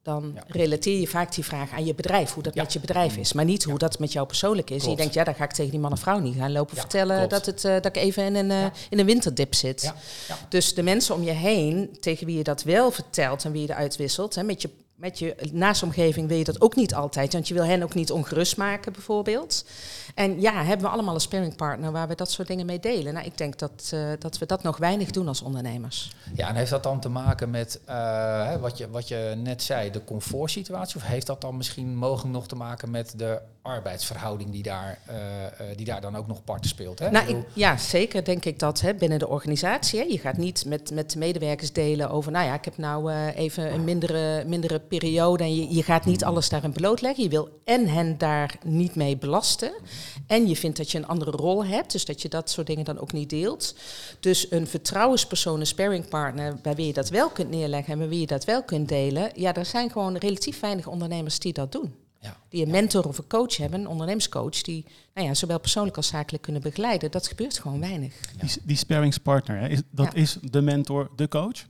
dan 0.01 0.39
relateer 0.47 0.99
je 0.99 1.07
vaak 1.07 1.35
die 1.35 1.45
vraag 1.45 1.71
aan 1.71 1.85
je 1.85 1.95
bedrijf, 1.95 2.33
hoe 2.33 2.43
dat 2.43 2.55
met 2.55 2.73
je 2.73 2.79
bedrijf 2.79 3.17
is. 3.17 3.33
Maar 3.33 3.45
niet 3.45 3.63
hoe 3.63 3.77
dat 3.77 3.99
met 3.99 4.11
jou 4.11 4.27
persoonlijk 4.27 4.69
is. 4.69 4.83
En 4.83 4.89
je 4.89 4.95
denkt, 4.95 5.13
ja, 5.13 5.23
dan 5.23 5.35
ga 5.35 5.43
ik 5.43 5.51
tegen 5.51 5.71
die 5.71 5.79
man 5.79 5.91
of 5.91 5.99
vrouw 5.99 6.19
niet 6.19 6.35
gaan 6.35 6.51
lopen 6.51 6.77
vertellen 6.77 7.29
dat, 7.29 7.45
het, 7.45 7.63
uh, 7.63 7.71
dat 7.71 7.85
ik 7.85 7.97
even 7.97 8.23
in 8.23 8.35
een, 8.35 8.49
uh, 8.49 8.65
in 8.89 8.99
een 8.99 9.05
winterdip 9.05 9.55
zit. 9.55 9.93
Dus 10.49 10.73
de 10.73 10.83
mensen 10.83 11.15
om 11.15 11.23
je 11.23 11.31
heen, 11.31 11.97
tegen 11.99 12.25
wie 12.25 12.37
je 12.37 12.43
dat 12.43 12.63
wel 12.63 12.91
vertelt 12.91 13.45
en 13.45 13.51
wie 13.51 13.61
je 13.61 13.69
eruit 13.69 13.95
wisselt, 13.95 14.35
hè, 14.35 14.43
met 14.43 14.61
je 14.61 14.69
met 14.99 15.19
je 15.19 15.35
naastomgeving 15.51 16.27
wil 16.27 16.37
je 16.37 16.43
dat 16.43 16.61
ook 16.61 16.75
niet 16.75 16.93
altijd, 16.93 17.33
want 17.33 17.47
je 17.47 17.53
wil 17.53 17.65
hen 17.65 17.83
ook 17.83 17.93
niet 17.93 18.11
ongerust 18.11 18.57
maken, 18.57 18.93
bijvoorbeeld. 18.93 19.65
En 20.15 20.41
ja, 20.41 20.63
hebben 20.63 20.85
we 20.85 20.91
allemaal 20.91 21.13
een 21.13 21.19
sparringpartner 21.19 21.91
waar 21.91 22.07
we 22.07 22.15
dat 22.15 22.31
soort 22.31 22.47
dingen 22.47 22.65
mee 22.65 22.79
delen. 22.79 23.13
Nou, 23.13 23.25
ik 23.25 23.37
denk 23.37 23.59
dat, 23.59 23.91
uh, 23.93 24.09
dat 24.19 24.37
we 24.37 24.45
dat 24.45 24.63
nog 24.63 24.77
weinig 24.77 25.11
doen 25.11 25.27
als 25.27 25.41
ondernemers. 25.41 26.11
Ja, 26.35 26.47
en 26.47 26.55
heeft 26.55 26.69
dat 26.69 26.83
dan 26.83 26.99
te 26.99 27.09
maken 27.09 27.49
met 27.49 27.79
uh, 27.89 28.55
wat, 28.55 28.77
je, 28.77 28.89
wat 28.89 29.07
je 29.07 29.33
net 29.37 29.63
zei, 29.63 29.91
de 29.91 30.03
comfortsituatie? 30.03 30.95
Of 30.95 31.03
heeft 31.03 31.27
dat 31.27 31.41
dan 31.41 31.57
misschien 31.57 31.95
mogelijk 31.95 32.33
nog 32.33 32.47
te 32.47 32.55
maken 32.55 32.91
met 32.91 33.13
de 33.15 33.41
arbeidsverhouding 33.69 34.51
die 34.51 34.63
daar, 34.63 34.99
eh, 35.05 35.45
eh, 35.45 35.51
die 35.75 35.85
daar 35.85 36.01
dan 36.01 36.15
ook 36.15 36.27
nog 36.27 36.43
parten 36.43 36.69
speelt. 36.69 36.99
Hè? 36.99 37.11
Nou, 37.11 37.27
Ik 37.29 37.45
ja, 37.53 37.77
zeker 37.77 38.23
denk 38.23 38.45
ik 38.45 38.59
dat 38.59 38.81
hè, 38.81 38.93
binnen 38.93 39.19
de 39.19 39.27
organisatie. 39.27 39.99
Hè, 39.99 40.05
je 40.05 40.17
gaat 40.17 40.37
niet 40.37 40.65
met, 40.65 40.91
met 40.91 41.11
de 41.11 41.17
medewerkers 41.17 41.71
delen 41.71 42.09
over, 42.09 42.31
nou 42.31 42.45
ja, 42.45 42.53
ik 42.53 42.65
heb 42.65 42.77
nou 42.77 43.11
eh, 43.11 43.37
even 43.37 43.73
een 43.73 43.83
mindere, 43.83 44.43
mindere 44.45 44.79
periode. 44.79 45.43
En 45.43 45.55
je, 45.55 45.73
je 45.75 45.83
gaat 45.83 46.05
niet 46.05 46.23
alles 46.23 46.49
daarin 46.49 46.71
blootleggen. 46.71 47.23
Je 47.23 47.29
wil 47.29 47.61
en 47.63 47.87
hen 47.87 48.17
daar 48.17 48.57
niet 48.63 48.95
mee 48.95 49.17
belasten. 49.17 49.71
En 50.27 50.47
je 50.47 50.55
vindt 50.55 50.77
dat 50.77 50.91
je 50.91 50.97
een 50.97 51.07
andere 51.07 51.31
rol 51.31 51.65
hebt, 51.65 51.91
dus 51.91 52.05
dat 52.05 52.21
je 52.21 52.29
dat 52.29 52.49
soort 52.49 52.67
dingen 52.67 52.85
dan 52.85 52.99
ook 52.99 53.11
niet 53.11 53.29
deelt. 53.29 53.75
Dus 54.19 54.51
een 54.51 54.67
vertrouwenspersoon, 54.67 55.59
een 55.59 55.65
sparringpartner, 55.65 56.55
bij 56.61 56.75
wie 56.75 56.87
je 56.87 56.93
dat 56.93 57.09
wel 57.09 57.29
kunt 57.29 57.49
neerleggen 57.49 57.93
en 57.93 57.99
bij 57.99 58.07
wie 58.07 58.19
je 58.19 58.27
dat 58.27 58.45
wel 58.45 58.63
kunt 58.63 58.89
delen. 58.89 59.31
Ja, 59.35 59.55
er 59.55 59.65
zijn 59.65 59.91
gewoon 59.91 60.17
relatief 60.17 60.59
weinig 60.59 60.87
ondernemers 60.87 61.39
die 61.39 61.53
dat 61.53 61.71
doen. 61.71 62.07
Ja. 62.21 62.37
Die 62.49 62.65
een 62.65 62.71
mentor 62.71 63.07
of 63.07 63.17
een 63.17 63.27
coach 63.27 63.57
hebben, 63.57 63.79
een 63.79 63.87
ondernemerscoach, 63.87 64.61
die 64.61 64.85
nou 65.13 65.27
ja, 65.27 65.33
zowel 65.33 65.59
persoonlijk 65.59 65.97
als 65.97 66.07
zakelijk 66.07 66.43
kunnen 66.43 66.61
begeleiden. 66.61 67.11
Dat 67.11 67.27
gebeurt 67.27 67.59
gewoon 67.59 67.79
weinig. 67.79 68.13
Die, 68.39 68.49
die 68.63 68.77
sparringspartner, 68.77 69.59
hè, 69.59 69.67
is, 69.67 69.81
dat 69.91 70.05
Ja. 70.05 70.21
is 70.21 70.37
de 70.41 70.61
mentor, 70.61 71.09
de 71.15 71.27
coach? 71.27 71.65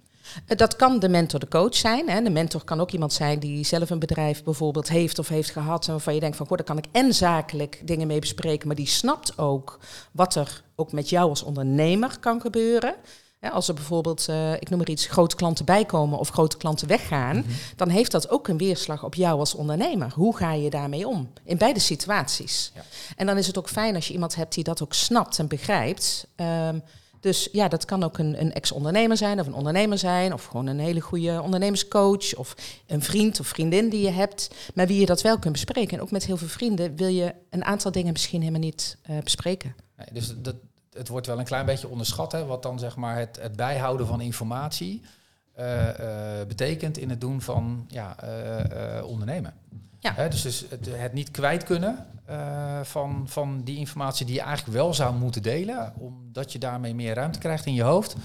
Eh, 0.46 0.58
Dat 0.58 0.76
kan 0.76 1.00
de 1.00 1.10
mentor 1.10 1.40
de 1.40 1.48
coach 1.48 1.76
zijn. 1.76 2.10
Hè. 2.10 2.22
De 2.22 2.30
mentor 2.30 2.64
kan 2.64 2.80
ook 2.80 2.92
iemand 2.92 3.14
zijn 3.14 3.40
die 3.40 3.64
zelf 3.66 3.90
een 3.90 4.00
bedrijf 4.00 4.44
bijvoorbeeld 4.44 4.90
heeft 4.90 5.20
of 5.20 5.28
heeft 5.28 5.50
gehad. 5.50 5.86
En 5.86 5.92
waarvan 5.92 6.14
je 6.14 6.20
denkt 6.20 6.38
van, 6.38 6.48
goh, 6.48 6.58
daar 6.58 6.66
kan 6.66 6.78
ik 6.78 6.86
en 6.92 7.14
zakelijk 7.14 7.82
dingen 7.86 8.08
mee 8.08 8.20
bespreken. 8.20 8.68
Maar 8.68 8.76
die 8.76 8.88
snapt 8.88 9.38
ook 9.38 9.80
wat 10.12 10.36
er 10.36 10.64
ook 10.76 10.92
met 10.92 11.10
jou 11.10 11.30
als 11.30 11.44
ondernemer 11.44 12.20
kan 12.20 12.42
gebeuren. 12.42 12.96
Hè, 13.40 13.50
als 13.50 13.68
er 13.68 13.74
bijvoorbeeld, 13.74 14.28
eh, 14.28 14.54
ik 14.54 14.70
noem 14.70 14.80
maar 14.80 14.90
iets, 14.90 15.06
grote 15.06 15.36
klanten 15.36 15.66
bijkomen 15.66 16.20
of 16.20 16.30
grote 16.30 16.58
klanten 16.58 16.88
weggaan. 16.88 17.46
Dan 17.76 17.90
heeft 17.90 18.12
dat 18.12 18.30
ook 18.30 18.48
een 18.48 18.58
weerslag 18.58 19.04
op 19.04 19.16
jou 19.16 19.40
als 19.40 19.56
ondernemer. 19.56 20.12
Hoe 20.14 20.38
ga 20.38 20.54
je 20.54 20.70
daarmee 20.70 21.08
om? 21.08 21.30
In 21.44 21.58
beide 21.58 21.80
situaties. 21.80 22.72
Ja. 22.76 22.82
En 23.16 23.26
dan 23.26 23.38
is 23.38 23.48
het 23.48 23.58
ook 23.58 23.70
fijn 23.70 23.96
als 23.96 24.08
je 24.08 24.14
iemand 24.14 24.36
hebt 24.36 24.54
die 24.54 24.64
dat 24.64 24.82
ook 24.82 24.94
snapt 24.94 25.40
en 25.40 25.48
begrijpt. 25.48 26.28
Ehm, 26.36 26.80
dus 27.20 27.50
ja, 27.52 27.68
dat 27.68 27.86
kan 27.86 28.04
ook 28.04 28.18
een, 28.18 28.42
een 28.42 28.54
ex-ondernemer 28.54 29.18
zijn 29.18 29.40
of 29.40 29.48
een 29.48 29.54
ondernemer 29.54 29.98
zijn. 29.98 30.34
Of 30.34 30.46
gewoon 30.46 30.68
een 30.68 30.80
hele 30.80 31.00
goede 31.00 31.42
ondernemerscoach. 31.42 32.36
Of 32.36 32.56
een 32.88 33.04
vriend 33.04 33.40
of 33.40 33.48
vriendin 33.48 33.90
die 33.90 34.02
je 34.02 34.12
hebt. 34.12 34.50
Maar 34.74 34.88
wie 34.88 35.00
je 35.00 35.06
dat 35.06 35.22
wel 35.22 35.40
kunt 35.40 35.54
bespreken. 35.54 35.98
En 35.98 36.04
ook 36.04 36.12
met 36.12 36.26
heel 36.26 36.38
veel 36.38 36.48
vrienden 36.48 36.96
wil 36.96 37.08
je 37.08 37.34
een 37.50 37.66
aantal 37.66 37.92
dingen 37.92 38.12
misschien 38.12 38.40
helemaal 38.40 38.62
niet 38.62 38.98
eh, 39.02 39.18
bespreken. 39.24 39.76
Nee, 39.98 40.08
dus 40.14 40.34
dat, 40.38 40.56
het 41.00 41.08
wordt 41.08 41.28
wel 41.28 41.40
een 41.40 41.46
klein 41.46 41.66
beetje 41.66 41.88
onderschat, 41.88 42.32
hè, 42.32 42.46
wat 42.46 42.64
dan 42.64 42.80
zeg 42.80 42.96
maar 42.96 43.18
het, 43.18 43.40
het 43.42 43.56
bijhouden 43.56 44.08
van 44.08 44.22
informatie 44.22 45.02
eh, 45.54 46.40
eh, 46.40 46.48
betekent 46.48 46.98
in 46.98 47.10
het 47.10 47.22
doen 47.22 47.42
van 47.42 47.86
ja, 47.88 48.16
eh, 48.20 49.06
ondernemen. 49.06 49.54
Ja. 50.00 50.14
Hè, 50.14 50.30
dus, 50.30 50.42
dus 50.42 50.66
het, 50.70 50.88
het 50.92 51.14
niet 51.14 51.32
kwijt 51.32 51.64
kunnen 51.64 52.06
van, 52.84 53.24
van 53.28 53.62
die 53.64 53.78
informatie 53.78 54.26
die 54.26 54.36
je 54.36 54.42
eigenlijk 54.42 54.78
wel 54.78 54.94
zou 54.94 55.16
moeten 55.16 55.42
delen, 55.42 55.94
omdat 55.98 56.52
je 56.52 56.60
daarmee 56.60 56.96
meer 56.96 57.14
ruimte 57.14 57.40
krijgt 57.40 57.66
in 57.66 57.74
je 57.74 57.84
hoofd 57.84 58.16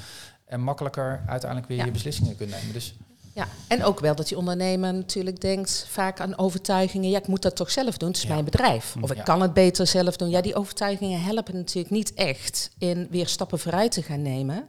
en 0.45 0.61
makkelijker 0.61 1.23
uiteindelijk 1.26 1.69
weer 1.69 1.78
Ja. 1.78 1.85
je 1.85 1.90
beslissingen 1.90 2.37
kunt 2.37 2.50
nemen. 2.50 2.73
Dus 2.73 2.95
Ja, 3.35 3.49
en 3.69 3.85
ook 3.85 4.00
wel 4.00 4.14
dat 4.14 4.29
die 4.29 4.37
ondernemer 4.37 4.95
natuurlijk 4.95 5.41
denkt 5.41 5.87
vaak 5.88 6.21
aan 6.21 6.38
overtuigingen. 6.38 7.11
Ja, 7.11 7.19
ik 7.19 7.26
moet 7.26 7.43
dat 7.43 7.57
toch 7.57 7.71
zelf 7.71 7.97
doen, 7.97 8.09
het 8.09 8.17
is 8.17 8.23
Ja. 8.23 8.29
mijn 8.29 8.45
bedrijf. 8.45 8.95
Of 9.00 9.11
ik 9.11 9.17
Ja. 9.17 9.23
kan 9.23 9.41
het 9.43 9.55
beter 9.55 9.87
zelf 9.87 10.17
doen. 10.17 10.31
Ja, 10.31 10.41
die 10.41 10.55
overtuigingen 10.55 11.21
helpen 11.23 11.55
natuurlijk 11.55 11.95
niet 11.95 12.14
echt 12.14 12.71
in 12.79 13.07
weer 13.11 13.26
stappen 13.29 13.59
vooruit 13.59 13.93
te 13.93 14.03
gaan 14.03 14.23
nemen. 14.23 14.69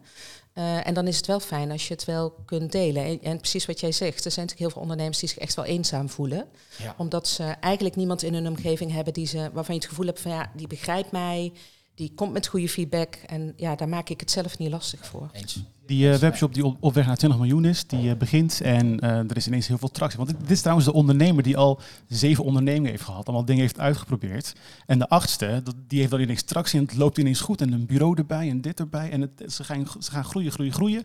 Eh, 0.53 0.87
en 0.87 0.93
dan 0.93 1.07
is 1.07 1.17
het 1.17 1.25
wel 1.25 1.39
fijn 1.39 1.71
als 1.71 1.87
je 1.87 1.93
het 1.93 2.05
wel 2.05 2.29
kunt 2.45 2.71
delen. 2.71 3.03
En, 3.05 3.19
en 3.21 3.37
precies 3.39 3.65
wat 3.65 3.79
jij 3.79 3.91
zegt, 3.91 4.25
er 4.25 4.31
zijn 4.31 4.45
natuurlijk 4.45 4.59
heel 4.59 4.69
veel 4.69 4.81
ondernemers 4.81 5.19
die 5.19 5.29
zich 5.29 5.37
echt 5.37 5.55
wel 5.55 5.65
eenzaam 5.65 6.09
voelen. 6.09 6.45
ja. 6.77 6.95
Omdat 6.97 7.27
ze 7.27 7.43
eigenlijk 7.43 7.95
niemand 7.95 8.23
in 8.23 8.33
hun 8.33 8.47
omgeving 8.47 8.91
hebben 8.91 9.13
die 9.13 9.27
ze, 9.27 9.49
waarvan 9.53 9.75
je 9.75 9.79
het 9.81 9.89
gevoel 9.89 10.05
hebt 10.05 10.21
van 10.21 10.31
ja, 10.31 10.51
die 10.55 10.67
begrijpt 10.67 11.11
mij, 11.11 11.51
die 11.95 12.11
komt 12.15 12.31
met 12.33 12.47
goede 12.47 12.69
feedback. 12.69 13.15
En 13.25 13.53
ja, 13.57 13.75
daar 13.75 13.89
maak 13.89 14.09
ik 14.09 14.19
het 14.19 14.31
zelf 14.31 14.57
niet 14.57 14.71
lastig 14.71 15.05
voor. 15.05 15.29
eens. 15.33 15.59
Die 15.85 16.11
eh, 16.11 16.17
webshop 16.17 16.53
die 16.53 16.65
op, 16.65 16.77
op 16.79 16.93
weg 16.93 17.05
naar 17.05 17.15
20 17.15 17.39
miljoen 17.39 17.65
is, 17.65 17.87
die 17.87 18.09
eh, 18.09 18.17
begint 18.17 18.61
en 18.61 18.99
eh, 18.99 19.17
er 19.17 19.37
is 19.37 19.47
ineens 19.47 19.67
heel 19.67 19.77
veel 19.77 19.91
tractie. 19.91 20.17
Want 20.17 20.29
dit, 20.29 20.39
dit 20.39 20.49
is 20.51 20.59
trouwens 20.59 20.87
de 20.87 20.93
ondernemer 20.93 21.43
die 21.43 21.57
al 21.57 21.79
zeven 22.07 22.43
ondernemingen 22.43 22.89
heeft 22.91 23.03
gehad, 23.03 23.25
allemaal 23.25 23.45
dingen 23.45 23.61
heeft 23.61 23.79
uitgeprobeerd. 23.79 24.53
En 24.85 24.99
de 24.99 25.09
achtste, 25.09 25.63
die 25.87 25.99
heeft 25.99 26.11
dan 26.11 26.19
ineens 26.19 26.43
tractie 26.43 26.79
en 26.79 26.85
het 26.85 26.95
loopt 26.95 27.17
ineens 27.17 27.41
goed 27.41 27.61
en 27.61 27.71
een 27.71 27.85
bureau 27.85 28.17
erbij 28.17 28.49
en 28.49 28.61
dit 28.61 28.79
erbij. 28.79 29.11
En 29.11 29.21
het, 29.21 29.53
ze, 29.53 29.63
gaan, 29.63 29.87
ze 29.99 30.11
gaan 30.11 30.25
groeien, 30.25 30.51
groeien, 30.51 30.73
groeien. 30.73 31.03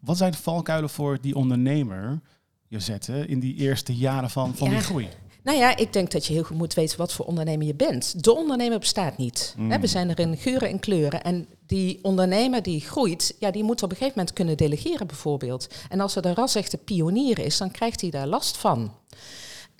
Wat 0.00 0.16
zijn 0.16 0.30
de 0.30 0.38
valkuilen 0.38 0.90
voor 0.90 1.18
die 1.20 1.34
ondernemer, 1.34 2.20
Josette, 2.68 3.26
in 3.26 3.40
die 3.40 3.54
eerste 3.54 3.94
jaren 3.94 4.30
van, 4.30 4.54
van 4.54 4.68
Ja. 4.68 4.74
die 4.74 4.84
groei? 4.84 5.08
Nou 5.42 5.58
ja, 5.58 5.76
ik 5.76 5.92
denk 5.92 6.10
dat 6.10 6.26
je 6.26 6.32
heel 6.32 6.42
goed 6.42 6.56
moet 6.56 6.74
weten 6.74 6.98
wat 6.98 7.12
voor 7.12 7.26
ondernemer 7.26 7.66
je 7.66 7.74
bent. 7.74 8.24
De 8.24 8.34
ondernemer 8.34 8.78
bestaat 8.78 9.16
niet. 9.16 9.54
Mm. 9.56 9.80
We 9.80 9.86
zijn 9.86 10.10
er 10.10 10.18
in 10.18 10.36
geuren 10.36 10.68
en 10.68 10.78
kleuren. 10.78 11.22
En 11.22 11.46
die 11.66 11.98
ondernemer 12.02 12.62
die 12.62 12.80
groeit, 12.80 13.36
ja, 13.38 13.50
die 13.50 13.62
moet 13.62 13.82
op 13.82 13.90
een 13.90 13.96
gegeven 13.96 14.18
moment 14.18 14.34
kunnen 14.34 14.56
delegeren 14.56 15.06
bijvoorbeeld. 15.06 15.68
En 15.88 16.00
als 16.00 16.16
er 16.16 16.26
een 16.26 16.34
ras 16.34 16.54
echte 16.54 16.76
pionier 16.76 17.38
is, 17.38 17.58
dan 17.58 17.70
krijgt 17.70 18.00
hij 18.00 18.10
daar 18.10 18.26
last 18.26 18.56
van. 18.56 18.92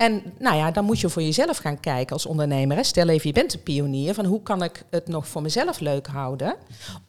En 0.00 0.22
nou 0.38 0.56
ja, 0.56 0.70
dan 0.70 0.84
moet 0.84 1.00
je 1.00 1.08
voor 1.08 1.22
jezelf 1.22 1.56
gaan 1.56 1.80
kijken 1.80 2.12
als 2.12 2.26
ondernemer. 2.26 2.76
Hè. 2.76 2.82
Stel 2.82 3.08
even, 3.08 3.28
je 3.28 3.34
bent 3.34 3.54
een 3.54 3.62
pionier. 3.62 4.14
Van 4.14 4.24
hoe 4.24 4.42
kan 4.42 4.62
ik 4.62 4.84
het 4.90 5.08
nog 5.08 5.28
voor 5.28 5.42
mezelf 5.42 5.80
leuk 5.80 6.06
houden? 6.06 6.56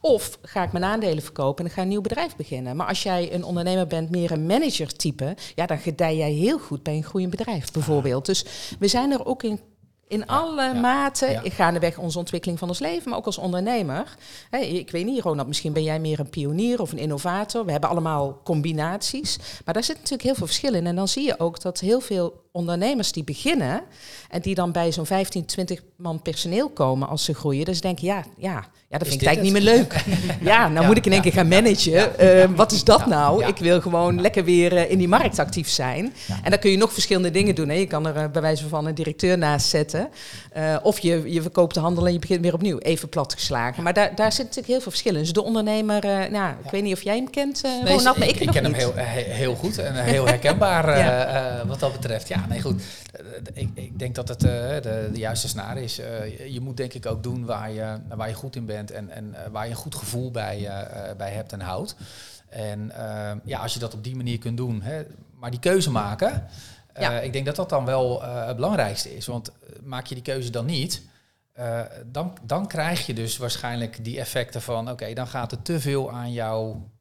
Of 0.00 0.38
ga 0.42 0.62
ik 0.62 0.72
mijn 0.72 0.84
aandelen 0.84 1.22
verkopen 1.22 1.64
en 1.64 1.70
ga 1.70 1.82
een 1.82 1.88
nieuw 1.88 2.00
bedrijf 2.00 2.36
beginnen. 2.36 2.76
Maar 2.76 2.86
als 2.86 3.02
jij 3.02 3.34
een 3.34 3.44
ondernemer 3.44 3.86
bent, 3.86 4.10
meer 4.10 4.30
een 4.30 4.46
manager-type, 4.46 5.36
ja, 5.54 5.66
dan 5.66 5.78
gedij 5.78 6.16
jij 6.16 6.30
heel 6.30 6.58
goed 6.58 6.82
bij 6.82 6.96
een 6.96 7.04
groeiend 7.04 7.30
bedrijf 7.30 7.72
bijvoorbeeld. 7.72 8.26
Dus 8.26 8.44
we 8.78 8.88
zijn 8.88 9.10
er 9.10 9.26
ook 9.26 9.42
in. 9.42 9.60
In 10.08 10.26
alle 10.26 10.62
ja, 10.62 10.72
maten, 10.72 11.30
ja. 11.30 11.42
gaandeweg 11.44 11.98
onze 11.98 12.18
ontwikkeling 12.18 12.58
van 12.58 12.68
ons 12.68 12.78
leven, 12.78 13.08
maar 13.08 13.18
ook 13.18 13.26
als 13.26 13.38
ondernemer. 13.38 14.16
Hè, 14.50 14.58
ik 14.58 14.90
weet 14.90 15.04
niet, 15.04 15.22
Ronald, 15.22 15.48
misschien 15.48 15.72
ben 15.72 15.82
jij 15.82 16.00
meer 16.00 16.20
een 16.20 16.30
pionier 16.30 16.80
of 16.80 16.92
een 16.92 16.98
innovator. 16.98 17.64
We 17.64 17.70
hebben 17.70 17.90
allemaal 17.90 18.40
combinaties. 18.44 19.38
Maar 19.64 19.74
daar 19.74 19.84
zit 19.84 19.96
natuurlijk 19.96 20.22
heel 20.22 20.34
veel 20.34 20.46
verschil 20.46 20.74
in. 20.74 20.86
En 20.86 20.96
dan 20.96 21.08
zie 21.08 21.24
je 21.24 21.38
ook 21.38 21.60
dat 21.60 21.80
heel 21.80 22.00
veel 22.00 22.41
ondernemers 22.52 23.12
die 23.12 23.24
beginnen 23.24 23.82
en 24.30 24.40
die 24.40 24.54
dan 24.54 24.72
bij 24.72 24.92
zo'n 24.92 25.06
15, 25.06 25.44
20 25.44 25.80
man 25.96 26.22
personeel 26.22 26.68
komen 26.68 27.08
als 27.08 27.24
ze 27.24 27.34
groeien. 27.34 27.64
Dus 27.64 27.80
denken, 27.80 28.06
ja, 28.06 28.24
ja, 28.36 28.64
ja 28.88 28.98
dat 28.98 29.02
Is 29.02 29.08
vind 29.08 29.20
ik 29.20 29.26
eigenlijk 29.26 29.54
niet 29.56 29.64
meer 29.64 29.74
leuk. 29.76 30.04
ja, 30.52 30.68
nou 30.68 30.80
Ja, 30.80 30.86
moet 30.86 30.96
ik 30.96 31.06
in 31.06 31.12
één 31.12 31.22
ja, 31.22 31.30
keer 31.30 31.38
gaan 31.40 31.50
ja, 31.50 31.60
managen. 31.60 31.92
ja. 31.92 32.06
Eh, 32.06 32.48
wat 32.56 32.72
is 32.72 32.84
dat 32.84 32.98
Ja, 33.00 33.06
nou? 33.06 33.40
ja. 33.40 33.46
Ik 33.46 33.56
wil 33.58 33.80
gewoon 33.80 34.20
lekker 34.20 34.44
weer 34.44 34.76
eh, 34.76 34.90
in 34.90 34.98
die 34.98 35.08
markt 35.08 35.38
actief 35.38 35.68
zijn. 35.68 36.12
Ja. 36.26 36.38
En 36.42 36.50
dan 36.50 36.58
kun 36.58 36.70
je 36.70 36.76
nog 36.76 36.92
verschillende 36.92 37.30
dingen 37.30 37.54
doen. 37.54 37.68
Hè. 37.68 37.74
Je 37.74 37.86
kan 37.86 38.06
er 38.06 38.16
eh, 38.16 38.30
bij 38.30 38.42
wijze 38.42 38.68
van 38.68 38.86
een 38.86 38.94
directeur 38.94 39.38
naast 39.38 39.66
zetten. 39.68 40.08
Eh, 40.52 40.76
of 40.82 40.98
je, 40.98 41.22
je 41.32 41.42
verkoopt 41.42 41.74
de 41.74 41.80
handel 41.80 42.06
en 42.06 42.12
je 42.12 42.18
begint 42.18 42.40
weer 42.40 42.54
opnieuw. 42.54 42.78
Even 42.78 43.08
platgeslagen. 43.08 43.82
Maar 43.82 43.92
daar, 43.94 44.14
daar 44.14 44.32
zit 44.32 44.40
natuurlijk 44.44 44.72
heel 44.72 44.80
veel 44.80 44.90
verschillen. 44.90 45.20
Dus 45.20 45.32
de 45.32 45.42
ondernemer, 45.42 46.04
eh, 46.04 46.10
nou, 46.30 46.50
ik 46.50 46.64
Ja. 46.64 46.70
weet 46.70 46.82
niet 46.82 46.94
of 46.94 47.02
jij 47.02 47.16
hem 47.16 47.30
kent, 47.30 47.60
eh 47.64 47.70
Nee, 47.84 47.96
Ronald, 47.96 48.18
maar 48.18 48.28
ik, 48.28 48.36
ik, 48.40 48.50
ken 48.50 48.62
hem 48.62 48.72
niet. 48.72 48.80
heel, 48.80 48.92
he- 48.94 49.32
heel 49.34 49.54
goed 49.54 49.78
en 49.78 49.94
heel 50.04 50.26
herkenbaar 50.26 50.88
eh, 50.94 51.36
eh, 51.60 51.66
wat 51.68 51.80
dat 51.80 51.92
betreft. 51.92 52.28
Ja, 52.28 52.41
nee, 52.48 52.60
goed. 52.60 52.82
Eh, 53.12 53.62
ik, 53.62 53.68
ik 53.74 53.98
denk 53.98 54.14
dat 54.14 54.28
het 54.28 54.44
eh, 54.44 54.50
de, 54.82 55.08
de 55.12 55.18
juiste 55.18 55.48
snaar 55.48 55.76
is. 55.78 55.98
Eh, 55.98 56.48
je- 56.52 56.60
moet 56.60 56.76
denk 56.76 56.92
ik 56.92 57.06
ook 57.06 57.22
doen 57.22 57.44
waar 57.44 57.70
je, 57.70 57.98
waar 58.16 58.28
je 58.28 58.34
goed 58.34 58.56
in 58.56 58.66
bent 58.66 58.90
en, 58.90 59.10
en 59.10 59.34
waar 59.50 59.64
je 59.64 59.70
een 59.70 59.76
goed 59.76 59.94
gevoel 59.94 60.30
bij, 60.30 60.68
bij 61.16 61.30
hebt 61.30 61.52
en 61.52 61.60
houdt. 61.60 61.96
En 62.48 62.92
ja, 63.44 63.58
als 63.58 63.74
je 63.74 63.78
dat 63.80 63.94
op 63.94 64.04
die 64.04 64.16
manier 64.16 64.38
kunt 64.38 64.56
doen, 64.56 64.82
hè, 64.82 65.02
maar 65.34 65.50
die 65.50 65.60
keuze 65.60 65.90
maken, 65.90 66.46
Ja. 66.98 67.20
ik 67.20 67.32
denk 67.32 67.46
dat 67.46 67.56
dat 67.56 67.68
dan 67.68 67.84
wel 67.84 68.22
het 68.22 68.56
belangrijkste 68.56 69.16
is. 69.16 69.26
Want 69.26 69.50
maak 69.82 70.06
je 70.06 70.14
die 70.14 70.24
keuze 70.24 70.50
dan 70.50 70.64
niet, 70.66 71.02
dan, 72.06 72.32
dan 72.42 72.66
krijg 72.66 73.06
je 73.06 73.14
dus 73.14 73.36
waarschijnlijk 73.36 74.04
die 74.04 74.18
effecten 74.18 74.62
van, 74.62 74.90
oké, 74.90 75.12
dan 75.12 75.26
gaat 75.26 75.52
er 75.52 75.62
te 75.62 75.80
veel 75.80 76.10
aan 76.12 76.32
jou 76.32 76.76
hè, 76.76 76.76
eh, 76.76 76.91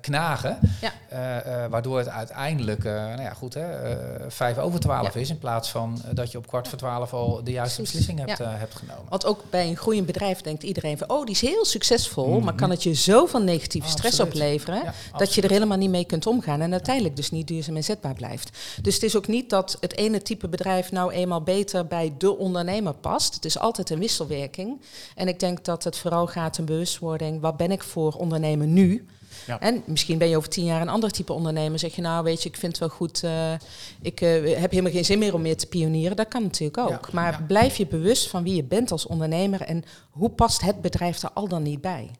knagen, 0.00 0.58
Ja. 0.80 0.92
eh, 1.08 1.64
eh, 1.64 1.70
waardoor 1.70 1.98
het 1.98 2.08
uiteindelijk, 2.08 2.84
eh, 2.84 2.92
nou 2.92 3.22
ja, 3.22 3.32
goed, 3.32 3.54
hè, 3.54 3.72
eh, 3.72 3.96
vijf 4.28 4.58
over 4.58 4.80
twaalf 4.80 5.14
Ja. 5.14 5.20
is, 5.20 5.30
in 5.30 5.38
plaats 5.38 5.70
van 5.70 6.00
eh, 6.04 6.10
dat 6.14 6.32
je 6.32 6.38
op 6.38 6.46
kwart 6.46 6.68
voor 6.68 6.78
twaalf 6.78 7.12
al 7.12 7.40
de 7.44 7.50
juiste 7.50 7.76
Precies, 7.82 7.96
beslissing 8.06 8.26
hebt, 8.26 8.38
ja. 8.38 8.44
eh, 8.52 8.58
hebt 8.58 8.74
genomen. 8.74 9.04
Want 9.08 9.26
ook 9.26 9.44
bij 9.50 9.68
een 9.68 9.76
groeiend 9.76 10.06
bedrijf 10.06 10.40
denkt 10.40 10.62
iedereen 10.62 10.98
van... 10.98 11.10
oh, 11.10 11.24
die 11.24 11.34
is 11.34 11.40
heel 11.40 11.64
succesvol, 11.64 12.34
Mhm. 12.34 12.44
maar 12.44 12.54
kan 12.54 12.70
het 12.70 12.82
je 12.82 12.94
zoveel 12.94 13.42
negatieve 13.42 13.88
stress 13.88 14.20
absoluut. 14.20 14.32
opleveren... 14.42 14.82
Dat 15.16 15.34
je 15.34 15.42
er 15.42 15.50
helemaal 15.50 15.78
niet 15.78 15.90
mee 15.90 16.04
kunt 16.04 16.26
omgaan 16.26 16.60
en 16.60 16.72
uiteindelijk 16.72 17.16
dus 17.16 17.30
niet 17.30 17.48
duurzaam 17.48 17.76
inzetbaar 17.76 18.14
blijft. 18.14 18.58
Dus 18.82 18.94
het 18.94 19.02
is 19.02 19.16
ook 19.16 19.26
niet 19.26 19.50
dat 19.50 19.76
het 19.80 19.96
ene 19.96 20.22
type 20.22 20.48
bedrijf 20.48 20.92
nou 20.92 21.12
eenmaal 21.12 21.42
beter 21.42 21.86
bij 21.86 22.14
de 22.18 22.36
ondernemer 22.36 22.92
past. 22.94 23.34
Het 23.34 23.44
is 23.44 23.58
altijd 23.58 23.90
een 23.90 23.98
wisselwerking. 23.98 24.80
En 25.14 25.28
ik 25.28 25.40
denk 25.40 25.64
dat 25.64 25.84
het 25.84 25.96
vooral 25.98 26.26
gaat 26.26 26.58
om 26.58 26.64
bewustwording. 26.64 27.40
Wat 27.40 27.56
ben 27.56 27.70
ik 27.70 27.82
voor 27.82 28.12
ondernemer 28.12 28.66
nu? 28.66 29.06
Ja. 29.46 29.60
En 29.60 29.82
misschien 29.86 30.18
ben 30.18 30.28
je 30.28 30.36
over 30.36 30.48
tien 30.48 30.64
jaar 30.64 30.80
een 30.80 30.88
ander 30.88 31.10
type 31.10 31.32
ondernemer. 31.32 31.78
Zeg 31.78 31.94
je 31.94 32.02
nou, 32.02 32.24
weet 32.24 32.42
je, 32.42 32.48
ik 32.48 32.56
vind 32.56 32.72
het 32.72 32.80
wel 32.80 32.96
goed. 32.96 33.22
eh, 33.22 33.52
ik 34.00 34.20
eh, 34.20 34.58
heb 34.60 34.70
helemaal 34.70 34.92
geen 34.92 35.04
zin 35.04 35.18
meer 35.18 35.34
om 35.34 35.42
meer 35.42 35.56
te 35.56 35.66
pionieren. 35.66 36.16
Dat 36.16 36.28
kan 36.28 36.42
natuurlijk 36.42 36.78
ook. 36.78 36.88
Ja, 36.88 37.00
maar 37.12 37.32
ja. 37.32 37.44
blijf 37.46 37.76
je 37.76 37.86
bewust 37.86 38.28
van 38.28 38.42
wie 38.42 38.54
je 38.54 38.64
bent 38.64 38.90
als 38.90 39.06
ondernemer 39.06 39.60
en 39.60 39.84
hoe 40.10 40.30
past 40.30 40.60
het 40.60 40.80
bedrijf 40.80 41.22
er 41.22 41.30
al 41.34 41.48
dan 41.48 41.62
niet 41.62 41.80
bij? 41.80 42.10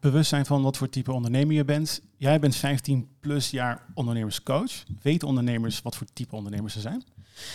bewust 0.00 0.28
zijn 0.28 0.46
van 0.46 0.62
wat 0.62 0.76
voor 0.76 0.88
type 0.88 1.12
ondernemer 1.12 1.54
je 1.54 1.64
bent. 1.64 2.00
Jij 2.16 2.38
bent 2.38 2.56
15 2.56 3.08
plus 3.20 3.50
jaar 3.50 3.84
ondernemerscoach. 3.94 4.72
Weten 5.02 5.28
ondernemers 5.28 5.82
wat 5.82 5.96
voor 5.96 6.06
type 6.12 6.36
ondernemers 6.36 6.72
ze 6.72 6.80
zijn? 6.80 7.04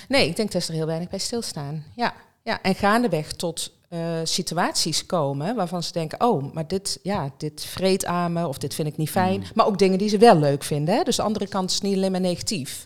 Nee, 0.08 0.28
ik 0.30 0.36
denk 0.36 0.52
dat 0.52 0.64
ze 0.64 0.70
er 0.70 0.78
heel 0.78 0.86
weinig 0.86 1.10
bij 1.10 1.20
stilstaan. 1.20 1.84
Ja. 1.96 2.14
ja, 2.44 2.62
en 2.62 2.76
gaandeweg 2.76 3.34
tot 3.34 3.72
uh, 3.90 4.00
situaties 4.24 5.06
komen 5.06 5.56
waarvan 5.56 5.84
ze 5.84 5.92
denken, 5.92 6.22
oh, 6.22 6.54
maar 6.54 6.68
dit, 6.68 7.00
ja, 7.04 7.32
dit 7.38 7.66
vreet 7.66 8.06
aan 8.06 8.34
me 8.34 8.48
of 8.48 8.58
dit 8.58 8.74
vind 8.74 8.88
ik 8.88 8.98
niet 8.98 9.10
fijn. 9.10 9.40
Mm. 9.40 9.46
Maar 9.54 9.66
ook 9.66 9.80
dingen 9.80 9.98
die 9.98 10.10
ze 10.10 10.18
wel 10.18 10.38
leuk 10.38 10.64
vinden. 10.64 10.96
Hè? 10.96 11.04
Dus 11.04 11.16
de 11.16 11.22
andere 11.22 11.48
kant 11.48 11.72
is 11.72 11.82
niet 11.82 11.96
alleen 11.96 12.12
maar 12.12 12.22
negatief. 12.22 12.86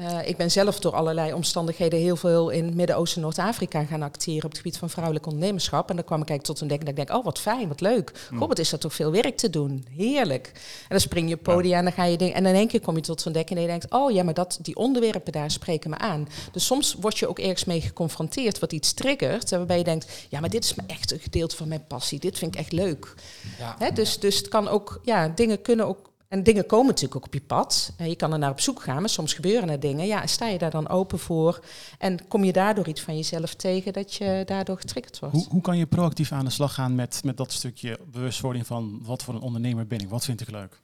Uh, 0.00 0.28
ik 0.28 0.36
ben 0.36 0.50
zelf 0.50 0.78
door 0.80 0.92
allerlei 0.92 1.32
omstandigheden 1.32 1.98
heel 1.98 2.16
veel 2.16 2.50
in 2.50 2.76
Midden-Oosten 2.76 3.20
Noord-Afrika 3.20 3.84
gaan 3.84 4.02
acteren 4.02 4.44
op 4.44 4.50
het 4.50 4.56
gebied 4.56 4.78
van 4.78 4.90
vrouwelijk 4.90 5.26
ondernemerschap. 5.26 5.90
En 5.90 5.96
dan 5.96 6.04
kwam 6.04 6.22
ik 6.22 6.28
eigenlijk 6.28 6.58
tot 6.58 6.60
een 6.60 6.68
denken 6.68 6.86
dat 6.86 6.98
ik 6.98 7.06
denk, 7.06 7.18
oh 7.18 7.24
wat 7.24 7.38
fijn, 7.38 7.68
wat 7.68 7.80
leuk. 7.80 8.12
Mm. 8.30 8.38
Wat 8.38 8.58
is 8.58 8.72
er 8.72 8.78
toch 8.78 8.94
veel 8.94 9.10
werk 9.10 9.36
te 9.36 9.50
doen. 9.50 9.86
Heerlijk. 9.96 10.46
En 10.54 10.88
dan 10.88 11.00
spring 11.00 11.28
je 11.28 11.36
podia 11.36 11.78
en 11.78 11.84
dan 11.84 11.92
ga 11.92 12.04
je 12.04 12.16
dingen. 12.16 12.34
En 12.34 12.46
in 12.46 12.54
één 12.54 12.68
keer 12.68 12.80
kom 12.80 12.96
je 12.96 13.00
tot 13.00 13.20
zo'n 13.20 13.32
denken 13.32 13.56
en 13.56 13.62
je 13.62 13.68
denkt, 13.68 13.90
oh 13.90 14.10
ja, 14.10 14.22
maar 14.22 14.34
dat, 14.34 14.58
die 14.62 14.76
onderwerpen 14.76 15.32
daar 15.32 15.50
spreken 15.50 15.90
me 15.90 15.98
aan. 15.98 16.28
Dus 16.52 16.66
soms 16.66 16.96
word 17.00 17.18
je 17.18 17.28
ook 17.28 17.38
ergens 17.38 17.64
mee 17.64 17.80
geconfronteerd 17.80 18.58
wat 18.58 18.72
iets 18.72 18.92
triggert. 18.92 19.50
Waarbij 19.50 19.78
je 19.78 19.84
denkt, 19.84 20.26
ja, 20.28 20.40
maar 20.40 20.50
dit 20.50 20.64
is 20.64 20.74
me 20.74 20.82
echt 20.86 21.12
een 21.12 21.20
gedeelte 21.20 21.56
van 21.56 21.68
mijn 21.68 21.86
passie. 21.86 22.18
Dit 22.18 22.38
vind 22.38 22.54
ik 22.54 22.60
echt 22.60 22.72
leuk. 22.72 23.14
Ja, 23.58 23.74
Hè, 23.78 23.92
dus, 23.92 24.18
dus 24.18 24.36
het 24.36 24.48
kan 24.48 24.68
ook, 24.68 25.00
ja, 25.02 25.28
dingen 25.28 25.62
kunnen 25.62 25.86
ook 25.86 26.14
en 26.28 26.42
dingen 26.42 26.66
komen 26.66 26.86
natuurlijk 26.86 27.16
ook 27.16 27.24
op 27.24 27.34
je 27.34 27.40
pad. 27.40 27.92
En 27.96 28.08
je 28.08 28.16
kan 28.16 28.32
er 28.32 28.38
naar 28.38 28.50
op 28.50 28.60
zoek 28.60 28.82
gaan, 28.82 29.00
maar 29.00 29.08
soms 29.08 29.34
gebeuren 29.34 29.68
er 29.68 29.80
dingen. 29.80 30.06
Ja, 30.06 30.26
sta 30.26 30.46
je 30.46 30.58
daar 30.58 30.70
dan 30.70 30.88
open 30.88 31.18
voor? 31.18 31.60
En 31.98 32.28
kom 32.28 32.44
je 32.44 32.52
daardoor 32.52 32.88
iets 32.88 33.00
van 33.00 33.16
jezelf 33.16 33.54
tegen 33.54 33.92
dat 33.92 34.14
je 34.14 34.42
daardoor 34.46 34.76
getriggerd 34.76 35.18
wordt? 35.18 35.34
Hoe, 35.34 35.46
hoe 35.48 35.60
kan 35.60 35.78
je 35.78 35.86
proactief 35.86 36.32
aan 36.32 36.44
de 36.44 36.50
slag 36.50 36.74
gaan 36.74 36.94
met, 36.94 37.20
met 37.24 37.36
dat 37.36 37.52
stukje 37.52 37.98
bewustwording 38.06 38.66
van 38.66 39.00
wat 39.02 39.22
voor 39.22 39.34
een 39.34 39.40
ondernemer 39.40 39.86
ben 39.86 39.98
ik? 39.98 40.08
Wat 40.08 40.24
vind 40.24 40.40
ik 40.40 40.50
leuk? 40.50 40.80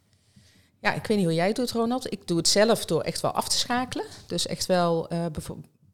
Ja, 0.81 0.95
ik 0.95 1.07
weet 1.07 1.17
niet 1.17 1.27
hoe 1.27 1.35
jij 1.35 1.47
het 1.47 1.57
doet, 1.57 1.71
Ronald. 1.71 2.13
Ik 2.13 2.27
doe 2.27 2.37
het 2.37 2.49
zelf 2.49 2.85
door 2.85 3.03
echt 3.03 3.21
wel 3.21 3.31
af 3.31 3.49
te 3.49 3.59
schakelen. 3.59 4.07
Dus 4.27 4.47
echt 4.47 4.67
wel 4.67 5.13
uh, 5.13 5.27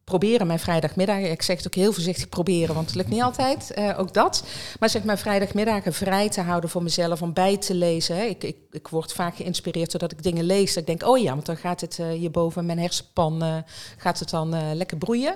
proberen 0.09 0.47
mijn 0.47 0.59
vrijdagmiddag. 0.59 1.19
Ik 1.19 1.43
zeg 1.43 1.57
het 1.57 1.67
ook 1.67 1.75
heel 1.75 1.93
voorzichtig 1.93 2.29
proberen, 2.29 2.75
want 2.75 2.87
het 2.87 2.95
lukt 2.95 3.09
niet 3.09 3.23
altijd. 3.23 3.73
Uh, 3.79 3.99
ook 3.99 4.15
dat. 4.15 4.45
Maar 4.81 4.91
zeg 4.91 5.05
maar 5.05 5.19
vrijdagmiddagen 5.19 5.93
vrij 5.93 6.29
te 6.29 6.41
houden 6.41 6.71
voor 6.71 6.83
mezelf 6.83 7.23
om 7.23 7.33
bij 7.33 7.57
te 7.57 7.75
lezen. 7.75 8.29
Ik, 8.29 8.45
ik, 8.45 8.57
ik 8.71 8.89
word 8.89 9.13
vaak 9.13 9.37
geïnspireerd 9.37 9.91
doordat 9.91 10.13
ik 10.13 10.23
dingen 10.23 10.45
lees. 10.45 10.75
Dat 10.75 10.89
ik 10.89 10.99
denk, 10.99 11.11
oh 11.11 11.19
ja, 11.19 11.33
want 11.33 11.47
dan 11.47 11.57
gaat 11.57 11.81
het 11.81 11.99
uh, 12.01 12.09
hierboven 12.09 12.67
mijn 12.67 12.79
hersenpan 12.79 13.45
uh, 13.45 13.57
gaat 13.97 14.19
het 14.19 14.31
dan 14.31 14.75
lekker 14.77 14.97
broeien. 14.97 15.35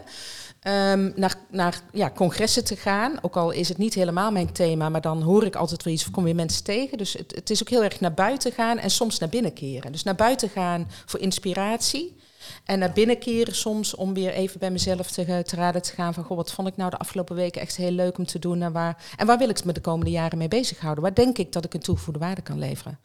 Um, 0.68 1.12
naar, 1.16 1.34
naar 1.50 1.80
ja, 1.92 2.10
congressen 2.10 2.64
te 2.64 2.76
gaan. 2.76 3.18
Ook 3.22 3.36
al 3.36 3.50
is 3.50 3.68
het 3.68 3.78
niet 3.78 3.94
helemaal 3.94 4.30
mijn 4.30 4.52
thema, 4.52 4.88
maar 4.88 5.00
dan 5.00 5.22
hoor 5.22 5.44
ik 5.44 5.56
altijd 5.56 5.82
weer 5.82 5.94
iets 5.94 6.04
of 6.04 6.10
kom 6.10 6.24
weer 6.24 6.34
mensen 6.34 6.64
tegen. 6.64 6.98
Dus 6.98 7.12
het, 7.12 7.34
het 7.34 7.50
is 7.50 7.60
ook 7.60 7.68
heel 7.68 7.84
erg 7.84 8.00
naar 8.00 8.14
buiten 8.14 8.52
gaan 8.52 8.78
en 8.78 8.90
soms 8.90 9.18
naar 9.18 9.28
binnen 9.28 9.52
keren. 9.52 9.92
Dus 9.92 10.02
naar 10.02 10.14
buiten 10.14 10.48
gaan 10.48 10.90
voor 11.06 11.20
inspiratie. 11.20 12.16
En 12.64 12.78
naar 12.78 12.92
binnen 12.92 13.18
keren 13.18 13.54
soms 13.54 13.94
om 13.94 14.14
weer 14.14 14.32
even 14.32 14.58
bij 14.58 14.70
mezelf 14.70 15.10
te, 15.10 15.42
te 15.44 15.56
raden 15.56 15.82
te 15.82 15.92
gaan 15.92 16.14
van... 16.14 16.24
Goh, 16.24 16.36
wat 16.36 16.52
vond 16.52 16.68
ik 16.68 16.76
nou 16.76 16.90
de 16.90 16.98
afgelopen 16.98 17.36
weken 17.36 17.60
echt 17.60 17.76
heel 17.76 17.90
leuk 17.90 18.18
om 18.18 18.26
te 18.26 18.38
doen 18.38 18.62
en 18.62 18.72
waar, 18.72 19.02
en 19.16 19.26
waar 19.26 19.38
wil 19.38 19.48
ik 19.48 19.64
me 19.64 19.72
de 19.72 19.80
komende 19.80 20.10
jaren 20.10 20.38
mee 20.38 20.48
bezighouden? 20.48 21.02
Waar 21.02 21.14
denk 21.14 21.38
ik 21.38 21.52
dat 21.52 21.64
ik 21.64 21.74
een 21.74 21.80
toegevoegde 21.80 22.20
waarde 22.20 22.42
kan 22.42 22.58
leveren? 22.58 22.98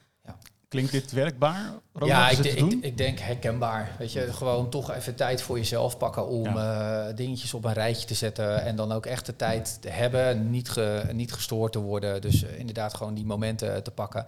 Klinkt 0.68 0.92
dit 0.92 1.12
werkbaar? 1.12 1.74
Ja, 2.06 2.30
ik, 2.30 2.38
ik, 2.38 2.78
ik, 2.82 2.98
denk 2.98 3.20
herkenbaar. 3.20 3.96
Weet 3.98 4.12
je, 4.12 4.34
gewoon 4.34 4.70
toch 4.70 4.94
even 4.94 5.16
tijd 5.16 5.42
voor 5.42 5.58
jezelf 5.58 5.98
pakken 5.98 6.28
om 6.28 6.58
eh, 6.58 7.06
dingetjes 7.16 7.54
op 7.54 7.66
een 7.66 7.74
rijtje 7.74 8.08
te 8.08 8.14
zetten. 8.14 8.62
En 8.62 8.76
dan 8.76 8.92
ook 8.92 9.06
echt 9.06 9.26
de 9.26 9.36
tijd 9.36 9.78
te 9.82 9.90
hebben, 9.90 10.50
niet, 10.50 10.70
ge, 10.70 11.04
niet 11.12 11.34
gestoord 11.34 11.72
te 11.72 11.80
worden. 11.80 12.22
Dus 12.22 12.44
uh, 12.44 12.60
inderdaad 12.60 12.94
gewoon 12.94 13.14
die 13.14 13.26
momenten 13.26 13.84
te 13.84 13.92
pakken. 13.92 14.26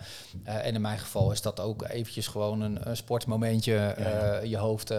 Uh, 0.47 0.65
en 0.65 0.75
in 0.75 0.81
mijn 0.81 0.99
geval 0.99 1.31
is 1.31 1.41
dat 1.41 1.59
ook 1.59 1.83
eventjes 1.87 2.27
gewoon 2.27 2.61
een, 2.61 2.89
een 2.89 2.97
sportmomentje, 2.97 3.95
ja. 3.97 4.39
je 4.43 4.57
hoofd 4.57 4.93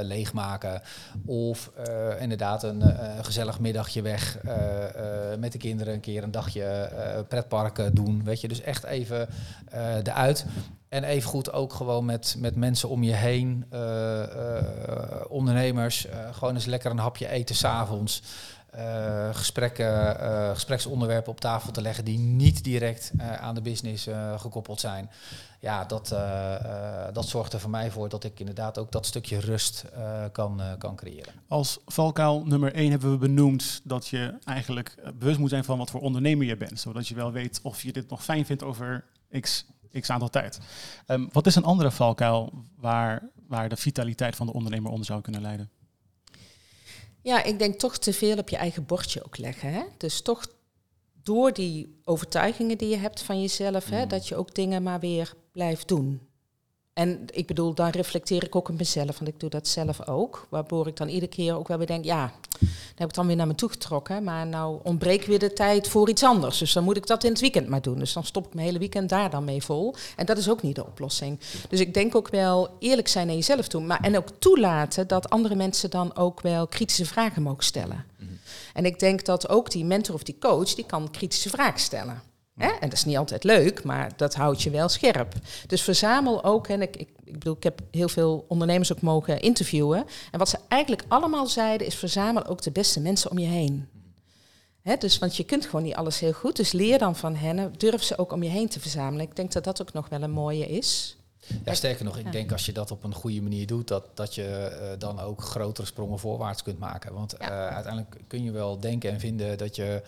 leegmaken. 0.00 0.82
Of 1.26 1.70
inderdaad 2.18 2.62
een 2.62 2.82
gezellig 3.22 3.60
middagje 3.60 4.02
weg 4.02 4.38
met 5.38 5.52
de 5.52 5.58
kinderen 5.58 5.94
een 5.94 6.00
keer 6.00 6.22
een 6.22 6.30
dagje 6.30 6.90
pretparken 7.28 7.94
doen. 7.94 8.24
Weet 8.24 8.40
je, 8.40 8.48
dus 8.48 8.60
echt 8.60 8.84
even 8.84 9.28
eruit. 10.04 10.46
En 10.94 11.04
evengoed 11.04 11.52
ook 11.52 11.72
gewoon 11.72 12.04
met, 12.04 12.13
met 12.38 12.56
mensen 12.56 12.88
om 12.88 13.02
je 13.02 13.12
heen, 13.12 13.64
uh, 13.72 13.80
uh, 13.80 14.62
ondernemers, 15.28 16.06
uh, 16.06 16.12
gewoon 16.32 16.54
eens 16.54 16.64
lekker 16.64 16.90
een 16.90 16.98
hapje 16.98 17.28
eten 17.28 17.54
s'avonds. 17.54 18.22
gesprekken, 19.32 20.16
gespreksonderwerpen 20.52 21.32
op 21.32 21.40
tafel 21.40 21.72
te 21.72 21.82
leggen 21.82 22.04
die 22.04 22.18
niet 22.18 22.64
direct 22.64 23.12
aan 23.40 23.54
de 23.54 23.60
business 23.60 24.08
gekoppeld 24.36 24.80
zijn. 24.80 25.10
Ja, 25.60 25.84
dat, 25.84 26.16
dat 27.12 27.28
zorgt 27.28 27.52
er 27.52 27.60
voor 27.60 27.70
mij 27.70 27.90
voor 27.90 28.08
dat 28.08 28.24
ik 28.24 28.40
inderdaad 28.40 28.78
ook 28.78 28.92
dat 28.92 29.06
stukje 29.06 29.40
rust 29.40 29.84
kan, 30.32 30.60
kan 30.78 30.96
creëren. 30.96 31.32
Als 31.48 31.78
valkuil 31.86 32.44
nummer 32.46 32.74
één 32.74 32.90
hebben 32.90 33.10
we 33.10 33.18
benoemd 33.18 33.80
dat 33.84 34.08
je 34.08 34.38
eigenlijk 34.44 34.94
bewust 35.18 35.38
moet 35.38 35.50
zijn 35.50 35.64
van 35.64 35.78
wat 35.78 35.90
voor 35.90 36.00
ondernemer 36.00 36.46
je 36.46 36.56
bent. 36.56 36.80
Zodat 36.80 37.08
je 37.08 37.14
wel 37.14 37.32
weet 37.32 37.60
of 37.62 37.82
je 37.82 37.92
dit 37.92 38.10
nog 38.10 38.24
fijn 38.24 38.46
vindt 38.46 38.62
over 38.62 39.04
x 39.40 39.66
x 40.00 40.10
aantal 40.10 40.30
tijd. 40.30 40.58
Um, 41.06 41.28
wat 41.32 41.46
is 41.46 41.54
een 41.54 41.64
andere 41.64 41.90
valkuil 41.90 42.52
waar, 42.76 43.30
waar 43.48 43.68
de 43.68 43.76
vitaliteit 43.76 44.36
van 44.36 44.46
de 44.46 44.52
ondernemer 44.52 44.90
onder 44.90 45.06
zou 45.06 45.20
kunnen 45.20 45.40
leiden? 45.40 45.70
Ja, 47.22 47.42
ik 47.42 47.58
denk 47.58 47.78
toch 47.78 47.98
te 47.98 48.12
veel 48.12 48.38
op 48.38 48.48
je 48.48 48.56
eigen 48.56 48.86
bordje 48.86 49.24
ook 49.24 49.36
leggen. 49.36 49.72
Hè? 49.72 49.82
Dus 49.96 50.22
toch 50.22 50.46
door 51.22 51.52
die 51.52 52.00
overtuigingen 52.04 52.78
die 52.78 52.88
je 52.88 52.96
hebt 52.96 53.22
van 53.22 53.40
jezelf, 53.40 53.88
hè, 53.88 54.02
mm. 54.02 54.08
dat 54.08 54.28
je 54.28 54.36
ook 54.36 54.54
dingen 54.54 54.82
maar 54.82 55.00
weer 55.00 55.34
blijft 55.52 55.88
doen. 55.88 56.28
En 56.94 57.24
ik 57.32 57.46
bedoel, 57.46 57.74
dan 57.74 57.88
reflecteer 57.88 58.44
ik 58.44 58.56
ook 58.56 58.68
op 58.68 58.78
mezelf, 58.78 59.18
want 59.18 59.30
ik 59.30 59.40
doe 59.40 59.50
dat 59.50 59.68
zelf 59.68 60.08
ook. 60.08 60.46
Waardoor 60.48 60.86
ik 60.86 60.96
dan 60.96 61.08
iedere 61.08 61.26
keer 61.26 61.56
ook 61.56 61.68
wel 61.68 61.78
weer 61.78 61.86
denk, 61.86 62.04
ja, 62.04 62.32
dan 62.58 62.68
heb 62.94 63.08
ik 63.08 63.14
dan 63.14 63.26
weer 63.26 63.36
naar 63.36 63.46
me 63.46 63.54
toe 63.54 63.68
getrokken. 63.68 64.24
Maar 64.24 64.46
nou 64.46 64.80
ontbreekt 64.82 65.26
weer 65.26 65.38
de 65.38 65.52
tijd 65.52 65.88
voor 65.88 66.08
iets 66.08 66.22
anders. 66.22 66.58
Dus 66.58 66.72
dan 66.72 66.84
moet 66.84 66.96
ik 66.96 67.06
dat 67.06 67.24
in 67.24 67.30
het 67.30 67.40
weekend 67.40 67.68
maar 67.68 67.82
doen. 67.82 67.98
Dus 67.98 68.12
dan 68.12 68.24
stop 68.24 68.46
ik 68.46 68.54
mijn 68.54 68.66
hele 68.66 68.78
weekend 68.78 69.08
daar 69.08 69.30
dan 69.30 69.44
mee 69.44 69.62
vol. 69.62 69.94
En 70.16 70.26
dat 70.26 70.38
is 70.38 70.48
ook 70.48 70.62
niet 70.62 70.74
de 70.74 70.86
oplossing. 70.86 71.40
Dus 71.68 71.80
ik 71.80 71.94
denk 71.94 72.14
ook 72.14 72.28
wel 72.28 72.76
eerlijk 72.78 73.08
zijn 73.08 73.26
naar 73.26 73.36
jezelf 73.36 73.68
toe. 73.68 73.80
Maar, 73.80 74.00
en 74.00 74.16
ook 74.16 74.28
toelaten 74.38 75.08
dat 75.08 75.30
andere 75.30 75.54
mensen 75.54 75.90
dan 75.90 76.16
ook 76.16 76.40
wel 76.40 76.66
kritische 76.66 77.06
vragen 77.06 77.42
mogen 77.42 77.64
stellen. 77.64 78.04
Mhm. 78.18 78.30
En 78.72 78.84
ik 78.84 78.98
denk 78.98 79.24
dat 79.24 79.48
ook 79.48 79.70
die 79.70 79.84
mentor 79.84 80.14
of 80.14 80.22
die 80.22 80.38
coach, 80.40 80.74
die 80.74 80.86
kan 80.86 81.10
kritische 81.10 81.50
vragen 81.50 81.80
stellen. 81.80 82.22
Hè? 82.54 82.68
En 82.68 82.88
dat 82.88 82.92
is 82.92 83.04
niet 83.04 83.16
altijd 83.16 83.44
leuk, 83.44 83.84
maar 83.84 84.12
dat 84.16 84.34
houdt 84.34 84.62
je 84.62 84.70
wel 84.70 84.88
scherp. 84.88 85.34
Dus 85.66 85.82
verzamel 85.82 86.44
ook, 86.44 86.68
en 86.68 86.82
ik, 86.82 86.96
ik, 86.96 87.08
ik 87.24 87.32
bedoel, 87.32 87.56
ik 87.56 87.62
heb 87.62 87.80
heel 87.90 88.08
veel 88.08 88.44
ondernemers 88.48 88.92
ook 88.92 89.00
mogen 89.00 89.40
interviewen. 89.40 90.04
En 90.30 90.38
wat 90.38 90.48
ze 90.48 90.58
eigenlijk 90.68 91.04
allemaal 91.08 91.46
zeiden, 91.46 91.86
is 91.86 91.94
verzamel 91.94 92.46
ook 92.46 92.62
de 92.62 92.70
beste 92.70 93.00
mensen 93.00 93.30
om 93.30 93.38
je 93.38 93.46
heen. 93.46 93.88
Hè, 94.82 94.96
dus, 94.96 95.18
want 95.18 95.36
je 95.36 95.44
kunt 95.44 95.64
gewoon 95.64 95.84
niet 95.84 95.94
alles 95.94 96.20
heel 96.20 96.32
goed. 96.32 96.56
Dus 96.56 96.72
leer 96.72 96.98
dan 96.98 97.16
van 97.16 97.34
hen. 97.34 97.72
Durf 97.76 98.02
ze 98.02 98.18
ook 98.18 98.32
om 98.32 98.42
je 98.42 98.48
heen 98.48 98.68
te 98.68 98.80
verzamelen. 98.80 99.26
Ik 99.26 99.36
denk 99.36 99.52
dat 99.52 99.64
dat 99.64 99.82
ook 99.82 99.92
nog 99.92 100.08
wel 100.08 100.22
een 100.22 100.30
mooie 100.30 100.66
is. 100.66 101.16
Ja, 101.64 101.74
sterker 101.74 102.04
nog, 102.04 102.18
ik 102.18 102.32
denk 102.32 102.52
als 102.52 102.66
je 102.66 102.72
dat 102.72 102.90
op 102.90 103.04
een 103.04 103.14
goede 103.14 103.42
manier 103.42 103.66
doet, 103.66 103.88
dat, 103.88 104.04
dat 104.14 104.34
je 104.34 104.78
uh, 104.80 104.98
dan 104.98 105.20
ook 105.20 105.42
grotere 105.42 105.86
sprongen 105.86 106.18
voorwaarts 106.18 106.62
kunt 106.62 106.78
maken. 106.78 107.14
Want 107.14 107.34
uh, 107.40 107.46
uiteindelijk 107.48 108.16
kun 108.26 108.42
je 108.42 108.50
wel 108.50 108.80
denken 108.80 109.10
en 109.10 109.20
vinden 109.20 109.58
dat 109.58 109.76
je 109.76 110.02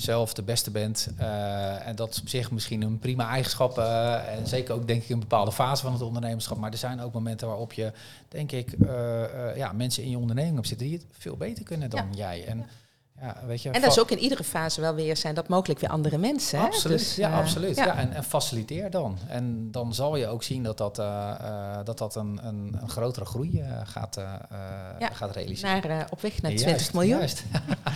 zelf 0.00 0.34
de 0.34 0.42
beste 0.42 0.70
bent. 0.70 1.08
Uh, 1.20 1.86
en 1.86 1.96
dat 1.96 2.10
is 2.10 2.20
op 2.20 2.28
zich 2.28 2.50
misschien 2.50 2.82
een 2.82 2.98
prima 2.98 3.28
eigenschap. 3.28 3.78
Uh, 3.78 4.36
en 4.36 4.46
zeker 4.46 4.74
ook 4.74 4.86
denk 4.86 5.02
ik 5.02 5.08
een 5.08 5.18
bepaalde 5.18 5.52
fase 5.52 5.82
van 5.82 5.92
het 5.92 6.02
ondernemerschap. 6.02 6.58
Maar 6.58 6.70
er 6.72 6.78
zijn 6.78 7.00
ook 7.00 7.12
momenten 7.12 7.46
waarop 7.46 7.72
je, 7.72 7.92
denk 8.28 8.52
ik, 8.52 8.72
uh, 8.78 9.56
ja, 9.56 9.72
mensen 9.72 10.02
in 10.02 10.10
je 10.10 10.18
onderneming 10.18 10.58
op 10.58 10.66
zitten 10.66 10.86
die 10.86 10.96
het 10.96 11.06
veel 11.12 11.36
beter 11.36 11.64
kunnen 11.64 11.90
dan 11.90 12.08
jij. 12.14 12.44
En, 12.46 12.58
ja, 12.58 12.64
weet 13.46 13.62
je, 13.62 13.70
en 13.70 13.80
dat 13.80 13.90
is 13.90 14.00
ook 14.00 14.10
in 14.10 14.18
iedere 14.18 14.44
fase 14.44 14.80
wel 14.80 14.94
weer 14.94 15.16
zijn 15.16 15.34
dat 15.34 15.48
mogelijk 15.48 15.80
weer 15.80 15.90
andere 15.90 16.18
mensen. 16.18 16.60
Absoluut, 16.60 16.98
dus, 16.98 17.16
ja, 17.16 17.38
absoluut. 17.38 17.76
Ja. 17.76 17.96
en, 17.96 18.12
en, 18.12 18.24
faciliteer 18.24 18.90
dan. 18.90 19.18
En 19.28 19.70
dan 19.70 19.94
zal 19.94 20.16
je 20.16 20.26
ook 20.26 20.42
zien 20.42 20.62
dat 20.62 20.78
dat, 20.78 20.96
dat, 21.84 21.98
dat 21.98 22.14
een, 22.14 22.40
een, 22.42 22.76
een 22.80 22.88
grotere 22.88 23.24
groei 23.24 23.64
gaat, 23.84 24.20
gaat 25.12 25.34
realiseren. 25.34 25.88
Naar, 25.88 26.06
op 26.10 26.20
weg 26.20 26.42
naar 26.42 26.54
20 26.54 26.92
miljoen. 26.92 27.20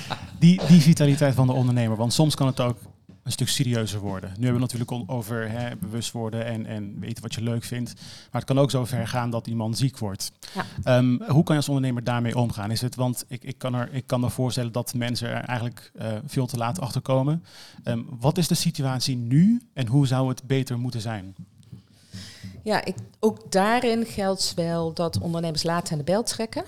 die, 0.39 0.61
die 0.67 0.81
vitaliteit 0.81 1.35
van 1.35 1.47
de 1.47 1.53
ondernemer. 1.53 1.97
Want 1.97 2.13
soms 2.13 2.35
kan 2.35 2.47
het 2.47 2.61
ook 2.61 2.79
een 3.23 3.33
stuk 3.33 3.49
serieuzer 3.49 4.01
worden. 4.01 4.29
Nu 4.29 4.45
hebben 4.45 4.69
we 4.69 4.77
natuurlijk 4.79 5.11
over 5.11 5.51
hè, 5.51 5.77
bewust 5.77 6.13
worden 6.13 6.45
en, 6.45 6.67
en 6.67 7.01
weten 7.01 7.23
wat 7.23 7.35
je 7.35 7.43
leuk 7.43 7.65
vindt. 7.65 7.95
Maar 7.95 8.41
het 8.41 8.45
kan 8.45 8.59
ook 8.59 8.71
zo 8.71 8.85
ver 8.85 9.09
gaan 9.09 9.31
dat 9.31 9.47
iemand 9.47 9.79
ziek 9.79 9.99
wordt. 9.99 10.33
Ja. 10.55 10.65
Ehm, 10.83 11.23
hoe 11.23 11.43
kan 11.43 11.55
je 11.55 11.61
als 11.61 11.69
ondernemer 11.69 12.05
daarmee 12.05 12.37
omgaan? 12.37 12.71
Is 12.71 12.81
het, 12.81 12.95
want 12.95 13.25
ik, 13.29 13.45
ik, 13.45 13.59
kan, 13.59 13.75
er, 13.75 13.89
ik 13.93 14.07
kan 14.07 14.21
me 14.21 14.31
voorstellen 14.31 14.73
dat 14.73 14.95
mensen 14.95 15.29
er 15.29 15.45
eigenlijk 15.45 15.93
uh, 15.95 16.07
veel 16.27 16.47
te 16.47 16.57
laat 16.57 16.81
achter 16.81 17.01
komen. 17.01 17.45
Um, 17.85 18.07
wat 18.21 18.39
is 18.39 18.49
de 18.49 18.55
situatie 18.55 19.17
nu 19.17 19.63
en 19.73 19.87
hoe 19.87 20.07
zou 20.07 20.29
het 20.29 20.43
beter 20.43 20.79
moeten 20.79 21.01
zijn? 21.01 21.35
Ja, 22.63 22.85
ik, 22.85 22.97
ook 23.21 23.53
daarin 23.53 24.07
geldt 24.07 24.53
wel 24.57 24.93
dat 24.93 25.19
ondernemers 25.19 25.63
laat 25.63 25.93
aan 25.93 25.99
de 25.99 26.05
bel 26.05 26.23
trekken. 26.23 26.65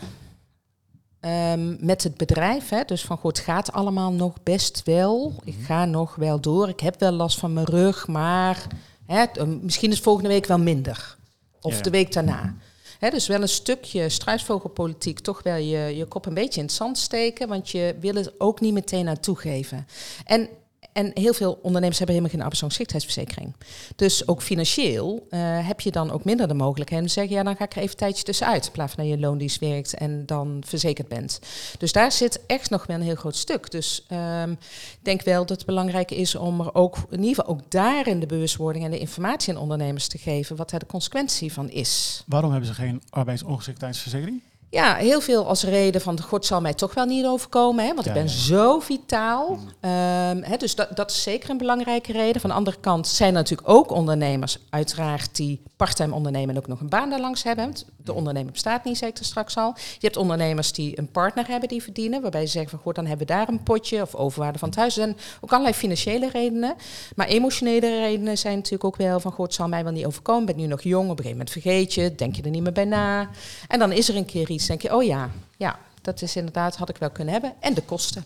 Um, 1.26 1.76
met 1.80 2.02
het 2.02 2.16
bedrijf, 2.16 2.68
hè, 2.68 2.84
dus 2.84 3.04
van 3.04 3.16
goed, 3.16 3.36
het 3.36 3.46
gaat 3.46 3.72
allemaal 3.72 4.12
nog 4.12 4.42
best 4.42 4.82
wel. 4.84 5.34
Ik 5.44 5.56
mhm. 5.56 5.64
ga 5.64 5.84
nog 5.84 6.14
wel 6.14 6.40
door. 6.40 6.68
Ik 6.68 6.80
heb 6.80 7.00
wel 7.00 7.12
last 7.12 7.38
van 7.38 7.52
mijn 7.52 7.66
rug, 7.66 8.06
maar 8.08 8.66
hè, 9.06 9.46
misschien 9.46 9.90
is 9.90 10.00
volgende 10.00 10.28
week 10.28 10.46
wel 10.46 10.58
minder. 10.58 11.16
Of 11.60 11.80
de 11.80 11.90
week 11.90 12.12
daarna. 12.12 12.54
Hè, 12.98 13.10
dus 13.10 13.26
wel 13.26 13.42
een 13.42 13.48
stukje 13.48 14.08
struisvogelpolitiek, 14.08 15.18
toch 15.18 15.42
wel 15.42 15.56
je, 15.56 15.96
je 15.96 16.04
kop 16.04 16.26
een 16.26 16.34
beetje 16.34 16.60
in 16.60 16.66
het 16.66 16.74
zand 16.74 16.98
steken, 16.98 17.48
want 17.48 17.70
je 17.70 17.96
wil 18.00 18.14
het 18.14 18.40
ook 18.40 18.60
niet 18.60 18.72
meteen 18.72 19.08
aan 19.08 19.20
toegeven. 19.20 19.86
En 20.24 20.48
en 20.94 21.10
heel 21.14 21.34
veel 21.34 21.58
ondernemers 21.62 21.98
hebben 21.98 22.16
helemaal 22.16 22.36
geen 22.36 22.44
arbeidsongeschiktheidsverzekering. 22.44 23.54
Dus 23.96 24.28
ook 24.28 24.42
financieel 24.42 25.26
uh, 25.30 25.40
heb 25.66 25.80
je 25.80 25.90
dan 25.90 26.10
ook 26.10 26.24
minder 26.24 26.48
de 26.48 26.54
mogelijkheid 26.54 27.00
om 27.00 27.06
te 27.06 27.12
zeggen, 27.12 27.34
ja, 27.34 27.42
dan 27.42 27.56
ga 27.56 27.64
ik 27.64 27.72
er 27.72 27.78
even 27.78 27.90
een 27.90 27.96
tijdje 27.96 28.24
tussenuit, 28.24 28.66
in 28.66 28.72
plaats 28.72 28.94
van 28.94 29.04
dat 29.04 29.12
je 29.12 29.20
loondienst 29.20 29.60
werkt 29.60 29.94
en 29.94 30.26
dan 30.26 30.62
verzekerd 30.66 31.08
bent. 31.08 31.40
Dus 31.78 31.92
daar 31.92 32.12
zit 32.12 32.40
echt 32.46 32.70
nog 32.70 32.86
wel 32.86 32.96
een 32.96 33.02
heel 33.02 33.14
groot 33.14 33.36
stuk. 33.36 33.70
Dus 33.70 34.06
um, 34.42 34.50
ik 34.50 34.98
denk 35.02 35.22
wel 35.22 35.46
dat 35.46 35.56
het 35.56 35.66
belangrijk 35.66 36.10
is 36.10 36.34
om 36.34 36.60
er 36.60 36.74
ook, 36.74 36.96
in 37.10 37.22
ieder 37.22 37.34
geval 37.34 37.50
ook 37.54 37.70
daarin 37.70 38.20
de 38.20 38.26
bewustwording 38.26 38.84
en 38.84 38.90
de 38.90 38.98
informatie 38.98 39.54
aan 39.54 39.60
ondernemers 39.60 40.08
te 40.08 40.18
geven, 40.18 40.56
wat 40.56 40.70
daar 40.70 40.80
de 40.80 40.86
consequentie 40.86 41.52
van 41.52 41.70
is. 41.70 42.22
Waarom 42.26 42.50
hebben 42.50 42.68
ze 42.68 42.74
geen 42.74 43.02
arbeidsongeschiktheidsverzekering? 43.10 44.42
Ja, 44.74 44.94
heel 44.94 45.20
veel 45.20 45.46
als 45.46 45.64
reden 45.64 46.00
van 46.00 46.20
God 46.20 46.46
zal 46.46 46.60
mij 46.60 46.74
toch 46.74 46.94
wel 46.94 47.04
niet 47.04 47.26
overkomen, 47.26 47.84
hè, 47.84 47.94
want 47.94 48.06
ik 48.06 48.12
ben 48.12 48.28
zo 48.28 48.80
vitaal. 48.80 49.50
Um, 49.50 50.42
hè, 50.42 50.56
dus 50.58 50.74
dat, 50.74 50.96
dat 50.96 51.10
is 51.10 51.22
zeker 51.22 51.50
een 51.50 51.58
belangrijke 51.58 52.12
reden. 52.12 52.40
Van 52.40 52.50
de 52.50 52.56
andere 52.56 52.76
kant 52.80 53.06
zijn 53.06 53.28
er 53.28 53.34
natuurlijk 53.34 53.68
ook 53.68 53.90
ondernemers, 53.90 54.58
uiteraard, 54.70 55.36
die 55.36 55.62
parttime 55.76 56.14
ondernemen 56.14 56.50
en 56.50 56.60
ook 56.60 56.66
nog 56.66 56.80
een 56.80 56.88
baan 56.88 57.10
daarlangs 57.10 57.42
hebben. 57.42 57.64
Want 57.64 57.86
de 58.04 58.12
ondernemer 58.12 58.52
bestaat 58.52 58.84
niet, 58.84 58.98
zeker 58.98 59.24
straks 59.24 59.56
al. 59.56 59.74
Je 59.76 60.06
hebt 60.06 60.16
ondernemers 60.16 60.72
die 60.72 60.98
een 60.98 61.10
partner 61.10 61.48
hebben 61.48 61.68
die 61.68 61.82
verdienen, 61.82 62.22
waarbij 62.22 62.46
ze 62.46 62.52
zeggen 62.52 62.70
van 62.70 62.78
goed, 62.78 62.94
dan 62.94 63.06
hebben 63.06 63.26
we 63.26 63.32
daar 63.32 63.48
een 63.48 63.62
potje 63.62 64.02
of 64.02 64.14
overwaarde 64.14 64.58
van 64.58 64.68
het 64.68 64.78
huis. 64.78 64.94
Zijn 64.94 65.16
ook 65.40 65.50
allerlei 65.50 65.74
financiële 65.74 66.30
redenen. 66.30 66.74
Maar 67.16 67.26
emotionele 67.26 67.98
redenen 67.98 68.38
zijn 68.38 68.56
natuurlijk 68.56 68.84
ook 68.84 68.96
wel 68.96 69.20
van 69.20 69.32
God 69.32 69.54
zal 69.54 69.68
mij 69.68 69.84
wel 69.84 69.92
niet 69.92 70.06
overkomen. 70.06 70.48
Ik 70.48 70.54
ben 70.54 70.64
nu 70.64 70.66
nog 70.66 70.82
jong, 70.82 71.04
op 71.04 71.10
een 71.10 71.24
gegeven 71.24 71.30
moment 71.30 71.50
vergeet 71.50 71.94
je, 71.94 72.14
denk 72.14 72.36
je 72.36 72.42
er 72.42 72.50
niet 72.50 72.62
meer 72.62 72.72
bij 72.72 72.84
na. 72.84 73.28
En 73.68 73.78
dan 73.78 73.92
is 73.92 74.08
er 74.08 74.16
een 74.16 74.24
keer 74.24 74.50
iets 74.50 74.66
denk 74.66 74.82
je, 74.82 74.94
oh 74.94 75.02
ja, 75.02 75.30
ja, 75.56 75.78
dat 76.02 76.22
is 76.22 76.36
inderdaad, 76.36 76.76
had 76.76 76.88
ik 76.88 76.96
wel 76.96 77.10
kunnen 77.10 77.32
hebben. 77.32 77.52
En 77.60 77.74
de 77.74 77.82
kosten. 77.82 78.24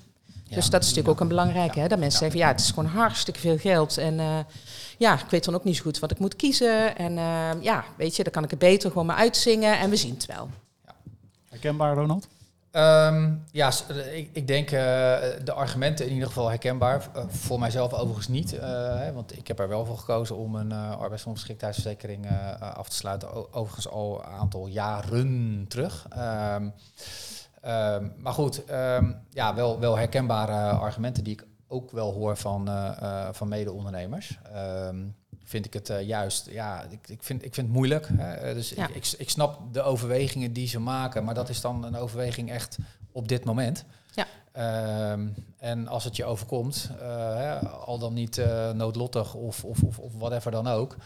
dus 0.48 0.70
dat 0.70 0.82
is 0.82 0.88
natuurlijk 0.88 1.14
ook 1.14 1.20
een 1.20 1.28
belangrijke, 1.28 1.80
hè, 1.80 1.88
dat 1.88 1.98
mensen 1.98 2.18
zeggen, 2.18 2.38
ja, 2.38 2.48
het 2.48 2.60
is 2.60 2.68
gewoon 2.68 2.86
hartstikke 2.86 3.40
veel 3.40 3.58
geld. 3.58 3.98
En 3.98 4.14
uh, 4.14 4.38
ja, 4.98 5.14
ik 5.14 5.30
weet 5.30 5.44
dan 5.44 5.54
ook 5.54 5.64
niet 5.64 5.76
zo 5.76 5.82
goed 5.82 5.98
wat 5.98 6.11
ik 6.11 6.18
moet 6.18 6.37
kiezen. 6.37 6.96
En 6.96 7.12
uh, 7.12 7.62
ja, 7.62 7.84
weet 7.96 8.16
je, 8.16 8.22
dan 8.22 8.32
kan 8.32 8.44
ik 8.44 8.50
het 8.50 8.58
beter 8.58 8.90
gewoon 8.90 9.06
maar 9.06 9.16
uitzingen 9.16 9.78
en 9.78 9.90
we 9.90 9.96
zien 9.96 10.14
het 10.14 10.26
wel. 10.26 10.48
Herkenbaar, 11.48 11.94
Ronald? 11.94 12.28
Um, 12.72 13.44
ja, 13.50 13.72
ik, 14.12 14.30
ik 14.32 14.46
denk 14.46 14.70
uh, 14.70 14.80
de 15.44 15.52
argumenten 15.54 16.06
in 16.06 16.12
ieder 16.12 16.28
geval 16.28 16.48
herkenbaar. 16.48 17.08
Uh, 17.16 17.22
voor 17.28 17.58
mijzelf 17.58 17.92
overigens 17.92 18.28
niet. 18.28 18.54
Uh, 18.54 19.11
want 19.14 19.37
ik 19.37 19.48
heb 19.48 19.58
er 19.58 19.68
wel 19.68 19.84
voor 19.87 19.98
gekozen 19.98 20.37
om 20.37 20.54
een 20.54 20.72
arbeidsongeschiktheidsverzekering 20.72 22.26
af 22.61 22.88
te 22.88 22.96
sluiten. 22.96 23.52
Overigens 23.54 23.88
al 23.88 24.18
een 24.18 24.32
aantal 24.32 24.66
jaren 24.66 25.64
terug. 25.68 26.06
Um, 26.18 26.72
um, 27.66 28.12
maar 28.18 28.32
goed, 28.32 28.62
ja, 29.30 29.54
wel, 29.54 29.78
wel 29.78 29.96
herkenbare 29.96 30.70
argumenten 30.70 31.24
die 31.24 31.32
ik 31.32 31.44
ook 31.68 31.90
wel 31.90 32.12
hoor 32.12 32.37
van, 32.37 32.68
van 33.33 33.48
mede-ondernemers 33.48 34.38
vind 35.48 35.66
ik 35.66 35.72
het 35.72 35.90
uh, 35.90 36.02
juist, 36.02 36.48
ja, 36.50 36.83
ik, 36.90 37.09
ik, 37.09 37.22
vind, 37.22 37.44
ik 37.44 37.54
vind 37.54 37.66
het 37.66 37.76
moeilijk. 37.76 38.09
Hè. 38.12 38.54
Dus 38.54 38.68
ja. 38.70 38.88
ik, 38.88 38.94
ik, 38.94 39.14
ik, 39.18 39.31
snap 39.31 39.72
de 39.72 39.83
overwegingen 39.83 40.52
die 40.52 40.68
ze 40.68 40.81
maken, 40.81 41.24
maar 41.24 41.35
dat 41.35 41.48
is 41.48 41.61
dan 41.61 41.85
een 41.85 41.96
overweging 41.96 42.50
echt 42.50 42.78
op 43.12 43.28
dit 43.28 43.44
moment. 43.44 43.85
Ja. 44.14 44.26
Um, 45.12 45.35
en 45.58 45.88
als 45.88 46.04
het 46.04 46.16
je 46.16 46.24
overkomt, 46.24 46.90
uh, 46.92 46.98
hè, 47.36 47.58
al 47.68 47.98
dan 47.98 48.14
niet 48.14 48.36
uh, 48.36 48.70
noodlottig 48.70 49.34
of, 49.34 49.64
of, 49.64 49.82
of, 49.82 49.98
of 49.98 50.12
whatever 50.14 50.50
dan 50.50 50.66
ook, 50.66 50.96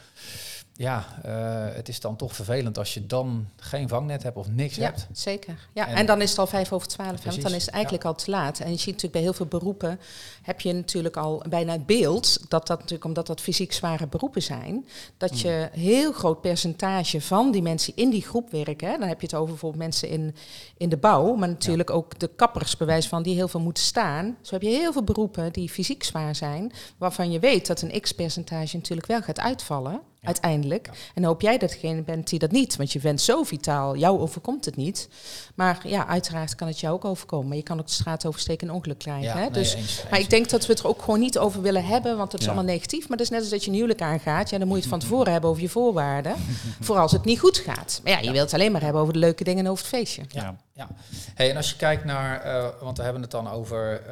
ja, 0.76 1.06
uh, 1.26 1.74
het 1.74 1.88
is 1.88 2.00
dan 2.00 2.16
toch 2.16 2.34
vervelend 2.34 2.78
als 2.78 2.94
je 2.94 3.06
dan 3.06 3.48
geen 3.56 3.88
vangnet 3.88 4.22
hebt 4.22 4.36
of 4.36 4.48
niks 4.48 4.74
ja, 4.74 4.82
hebt. 4.84 5.06
Zeker. 5.12 5.68
Ja, 5.72 5.88
en, 5.88 5.96
en, 5.96 6.06
dan 6.06 6.20
is 6.20 6.30
het 6.30 6.38
al 6.38 6.46
vijf 6.46 6.72
over 6.72 6.88
twaalf, 6.88 7.24
want 7.24 7.42
dan 7.42 7.54
is 7.54 7.64
het 7.64 7.74
eigenlijk 7.74 8.04
ja. 8.04 8.08
al 8.08 8.14
te 8.14 8.30
laat. 8.30 8.60
En 8.60 8.70
je 8.70 8.76
ziet 8.76 8.86
natuurlijk 8.86 9.12
bij 9.12 9.22
heel 9.22 9.32
veel 9.32 9.46
beroepen, 9.46 10.00
heb 10.42 10.60
je 10.60 10.72
natuurlijk 10.72 11.16
al 11.16 11.44
bijna 11.48 11.72
het 11.72 11.86
beeld, 11.86 12.50
dat 12.50 12.66
dat 12.66 12.78
natuurlijk, 12.78 13.04
omdat 13.04 13.26
dat 13.26 13.40
fysiek 13.40 13.72
zware 13.72 14.06
beroepen 14.06 14.42
zijn, 14.42 14.86
dat 15.16 15.40
je 15.40 15.68
een 15.72 15.80
heel 15.80 16.12
groot 16.12 16.40
percentage 16.40 17.20
van 17.20 17.50
die 17.50 17.62
mensen 17.62 17.96
in 17.96 18.10
die 18.10 18.22
groep 18.22 18.50
werken. 18.50 18.88
Hè. 18.88 18.98
Dan 18.98 19.08
heb 19.08 19.20
je 19.20 19.26
het 19.26 19.36
over 19.36 19.48
bijvoorbeeld 19.48 19.82
mensen 19.82 20.08
in, 20.08 20.34
in 20.76 20.88
de 20.88 20.96
bouw, 20.96 21.34
maar 21.34 21.48
natuurlijk 21.48 21.88
ja. 21.88 21.94
ook 21.94 22.18
de 22.18 22.30
kappers, 22.36 22.76
bewijs 22.76 23.08
van, 23.08 23.22
die 23.22 23.34
heel 23.34 23.48
veel 23.48 23.60
moeten 23.60 23.82
staan. 23.82 24.36
Zo 24.42 24.54
heb 24.54 24.62
je 24.62 24.68
heel 24.68 24.92
veel 24.92 25.04
beroepen 25.04 25.52
die 25.52 25.68
fysiek 25.68 26.02
zwaar 26.02 26.36
zijn, 26.36 26.72
waarvan 26.98 27.30
je 27.30 27.38
weet 27.38 27.66
dat 27.66 27.82
een 27.82 28.00
x-percentage 28.00 28.76
natuurlijk 28.76 29.08
wel 29.08 29.22
gaat 29.22 29.40
uitvallen. 29.40 30.00
Ja. 30.22 30.28
uiteindelijk. 30.28 30.86
Ja. 30.86 30.92
En 31.14 31.24
hoop 31.24 31.40
jij 31.40 31.58
degene 31.58 32.02
bent 32.02 32.28
die 32.28 32.38
dat 32.38 32.50
niet, 32.50 32.76
want 32.76 32.92
je 32.92 32.98
bent 32.98 33.20
zo 33.20 33.42
vitaal, 33.42 33.96
jou 33.96 34.20
overkomt 34.20 34.64
het 34.64 34.76
niet. 34.76 35.08
Maar 35.54 35.80
ja, 35.88 36.06
uiteraard 36.06 36.54
kan 36.54 36.68
het 36.68 36.80
jou 36.80 36.94
ook 36.94 37.04
overkomen. 37.04 37.48
Maar 37.48 37.56
je 37.56 37.62
kan 37.62 37.78
ook 37.78 37.86
de 37.86 37.92
straat 37.92 38.26
oversteken 38.26 38.68
en 38.68 38.74
ongeluk 38.74 38.98
krijgen. 38.98 39.22
Ja, 39.24 39.34
hè? 39.34 39.40
Nee, 39.40 39.50
dus, 39.50 39.74
eens, 39.74 40.02
maar 40.02 40.12
eens. 40.12 40.22
ik 40.22 40.30
denk 40.30 40.50
dat 40.50 40.66
we 40.66 40.72
het 40.72 40.82
er 40.82 40.88
ook 40.88 41.02
gewoon 41.02 41.20
niet 41.20 41.38
over 41.38 41.62
willen 41.62 41.84
hebben, 41.84 42.16
want 42.16 42.32
het 42.32 42.40
is 42.40 42.46
allemaal 42.46 42.64
negatief. 42.64 43.08
Maar 43.08 43.16
dat 43.16 43.26
is 43.26 43.32
net 43.32 43.40
als 43.40 43.50
dat 43.50 43.64
je 43.64 43.70
een 43.70 43.76
huwelijk 43.76 44.02
aangaat. 44.02 44.50
Ja, 44.50 44.58
dan 44.58 44.66
moet 44.68 44.76
je 44.76 44.82
het 44.82 44.90
van 44.90 45.00
tevoren 45.08 45.32
hebben 45.32 45.50
over 45.50 45.62
je 45.62 45.68
voorwaarden. 45.68 46.34
voor 46.80 46.98
als 46.98 47.12
het 47.12 47.24
niet 47.24 47.38
goed 47.40 47.58
gaat. 47.58 48.00
Maar 48.02 48.12
ja, 48.12 48.18
je 48.18 48.30
wilt 48.30 48.44
het 48.44 48.54
alleen 48.54 48.72
maar 48.72 48.82
hebben 48.82 49.00
over 49.02 49.12
de 49.12 49.18
leuke 49.18 49.44
dingen 49.44 49.64
en 49.64 49.70
over 49.70 49.84
het 49.84 49.94
feestje. 49.94 50.22
Ja. 50.28 50.56
Ja, 50.88 50.94
hey, 51.34 51.50
en 51.50 51.56
als 51.56 51.70
je 51.70 51.76
kijkt 51.76 52.04
naar, 52.04 52.46
uh, 52.46 52.68
want 52.80 52.96
we 52.96 53.02
hebben 53.02 53.22
het 53.22 53.30
dan 53.30 53.50
over 53.50 54.00
uh, 54.00 54.06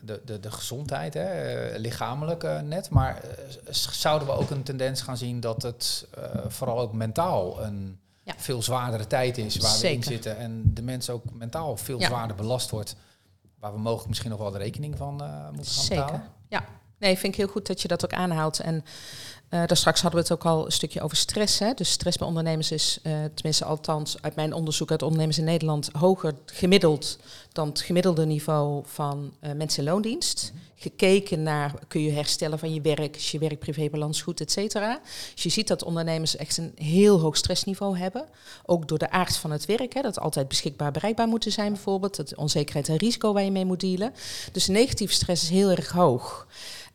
de, 0.00 0.20
de, 0.24 0.40
de 0.40 0.50
gezondheid, 0.50 1.14
hè, 1.14 1.70
uh, 1.72 1.78
lichamelijk 1.78 2.62
net, 2.62 2.90
maar 2.90 3.20
zouden 3.70 4.28
we 4.28 4.34
ook 4.34 4.50
een 4.50 4.62
tendens 4.62 5.02
gaan 5.02 5.16
zien 5.16 5.40
dat 5.40 5.62
het 5.62 6.06
vooral 6.48 6.78
ook 6.78 6.92
mentaal 6.92 7.62
een 7.62 7.98
ja. 8.22 8.34
veel 8.36 8.62
zwaardere 8.62 9.06
tijd 9.06 9.38
is 9.38 9.56
waar 9.56 9.70
Zeker. 9.70 9.88
we 9.88 9.94
in 9.94 10.12
zitten 10.12 10.36
en 10.36 10.74
de 10.74 10.82
mens 10.82 11.10
ook 11.10 11.24
mentaal 11.32 11.76
veel 11.76 12.00
ja. 12.00 12.06
zwaarder 12.06 12.36
belast 12.36 12.70
wordt, 12.70 12.96
waar 13.58 13.72
we 13.72 13.78
mogelijk 13.78 14.08
misschien 14.08 14.30
nog 14.30 14.38
wel 14.38 14.50
de 14.50 14.58
rekening 14.58 14.96
van 14.96 15.14
moeten 15.52 15.72
gaan 15.72 15.84
Zeker. 15.84 16.04
betalen? 16.04 16.28
Ja, 16.48 16.64
nee, 16.98 17.18
vind 17.18 17.32
ik 17.32 17.38
heel 17.38 17.48
goed 17.48 17.66
dat 17.66 17.82
je 17.82 17.88
dat 17.88 18.04
ook 18.04 18.12
aanhaalt 18.12 18.60
en 18.60 18.84
uh, 19.50 19.66
daar 19.66 19.76
straks 19.76 20.00
hadden 20.00 20.20
we 20.20 20.26
het 20.26 20.36
ook 20.36 20.52
al 20.52 20.64
een 20.64 20.72
stukje 20.72 21.00
over 21.00 21.16
stress. 21.16 21.58
Hè. 21.58 21.72
Dus 21.74 21.90
stress 21.90 22.16
bij 22.16 22.26
ondernemers 22.26 22.70
is, 22.70 22.98
uh, 23.02 23.12
tenminste 23.34 23.64
althans 23.64 24.16
uit 24.20 24.34
mijn 24.34 24.52
onderzoek 24.52 24.90
uit 24.90 25.02
ondernemers 25.02 25.38
in 25.38 25.44
Nederland, 25.44 25.88
hoger 25.92 26.34
gemiddeld 26.46 27.18
dan 27.52 27.68
het 27.68 27.80
gemiddelde 27.80 28.26
niveau 28.26 28.82
van 28.86 29.32
uh, 29.40 29.52
mensen 29.52 29.84
in 29.84 29.90
loondienst. 29.90 30.52
Gekeken 30.76 31.42
naar 31.42 31.74
kun 31.88 32.00
je 32.02 32.10
herstellen 32.10 32.58
van 32.58 32.74
je 32.74 32.80
werk, 32.80 33.16
is 33.16 33.30
je 33.30 33.38
werk-privébalans 33.38 34.22
goed, 34.22 34.40
et 34.40 34.52
cetera. 34.52 35.00
Dus 35.34 35.42
je 35.42 35.48
ziet 35.48 35.68
dat 35.68 35.84
ondernemers 35.84 36.36
echt 36.36 36.56
een 36.56 36.72
heel 36.76 37.20
hoog 37.20 37.36
stressniveau 37.36 37.98
hebben. 37.98 38.28
Ook 38.66 38.88
door 38.88 38.98
de 38.98 39.10
aard 39.10 39.36
van 39.36 39.50
het 39.50 39.64
werk, 39.64 39.94
hè, 39.94 40.00
dat 40.02 40.20
altijd 40.20 40.48
beschikbaar 40.48 40.90
bereikbaar 40.90 41.28
moeten 41.28 41.52
zijn 41.52 41.72
bijvoorbeeld. 41.72 42.16
Dat 42.16 42.34
onzekerheid 42.34 42.88
en 42.88 42.96
risico 42.96 43.32
waar 43.32 43.42
je 43.42 43.50
mee 43.50 43.64
moet 43.64 43.80
dealen. 43.80 44.14
Dus 44.52 44.66
negatieve 44.66 45.14
stress 45.14 45.42
is 45.42 45.48
heel 45.48 45.70
erg 45.70 45.90
hoog. 45.90 46.46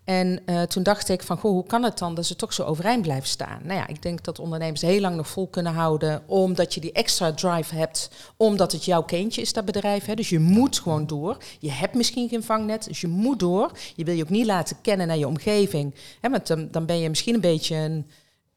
En 0.10 0.40
uh, 0.46 0.62
toen 0.62 0.84
dacht 0.84 1.10
ik 1.10 1.24
van, 1.24 1.38
goh, 1.38 1.52
hoe 1.52 1.66
kan 1.66 1.84
het 1.84 1.98
dan 1.98 2.16
dat 2.16 2.26
ze 2.26 2.36
toch 2.36 2.54
zo 2.54 2.64
overeind 2.64 3.02
blijven 3.02 3.28
staan? 3.28 3.60
Nou 3.64 3.80
ja, 3.80 3.88
ik 3.88 4.02
denk 4.02 4.24
dat 4.24 4.40
ondernemers 4.40 4.82
heel 4.82 5.00
lang 5.00 5.16
nog 5.16 5.28
vol 5.28 5.48
kunnen 5.48 5.74
houden, 5.74 6.22
omdat 6.26 6.74
je 6.74 6.82
die 6.82 6.92
extra 6.92 7.34
drive 7.34 7.76
hebt, 7.76 8.10
omdat 8.38 8.72
het 8.72 8.86
jouw 8.86 9.04
kindje 9.04 9.42
is, 9.42 9.54
dat 9.54 9.66
bedrijf. 9.66 10.06
Hè. 10.06 10.14
Dus 10.14 10.30
je 10.30 10.40
moet 10.40 10.80
gewoon 10.80 11.08
door. 11.08 11.38
Je 11.60 11.72
hebt 11.72 11.94
misschien 11.94 12.30
geen 12.30 12.44
vangnet, 12.44 12.84
dus 12.84 13.02
je 13.02 13.08
moet 13.08 13.40
door. 13.40 13.72
Je 13.96 14.04
wil 14.04 14.16
je 14.16 14.24
ook 14.24 14.30
niet 14.30 14.46
laten 14.46 14.78
kennen 14.82 15.08
naar 15.08 15.18
je 15.18 15.28
omgeving. 15.28 15.96
Hè, 16.22 16.30
want 16.30 16.48
dan, 16.48 16.68
dan 16.72 16.86
ben 16.86 17.00
je 17.00 17.10
misschien 17.10 17.34
een 17.34 17.42
beetje 17.42 17.76
een 17.76 18.06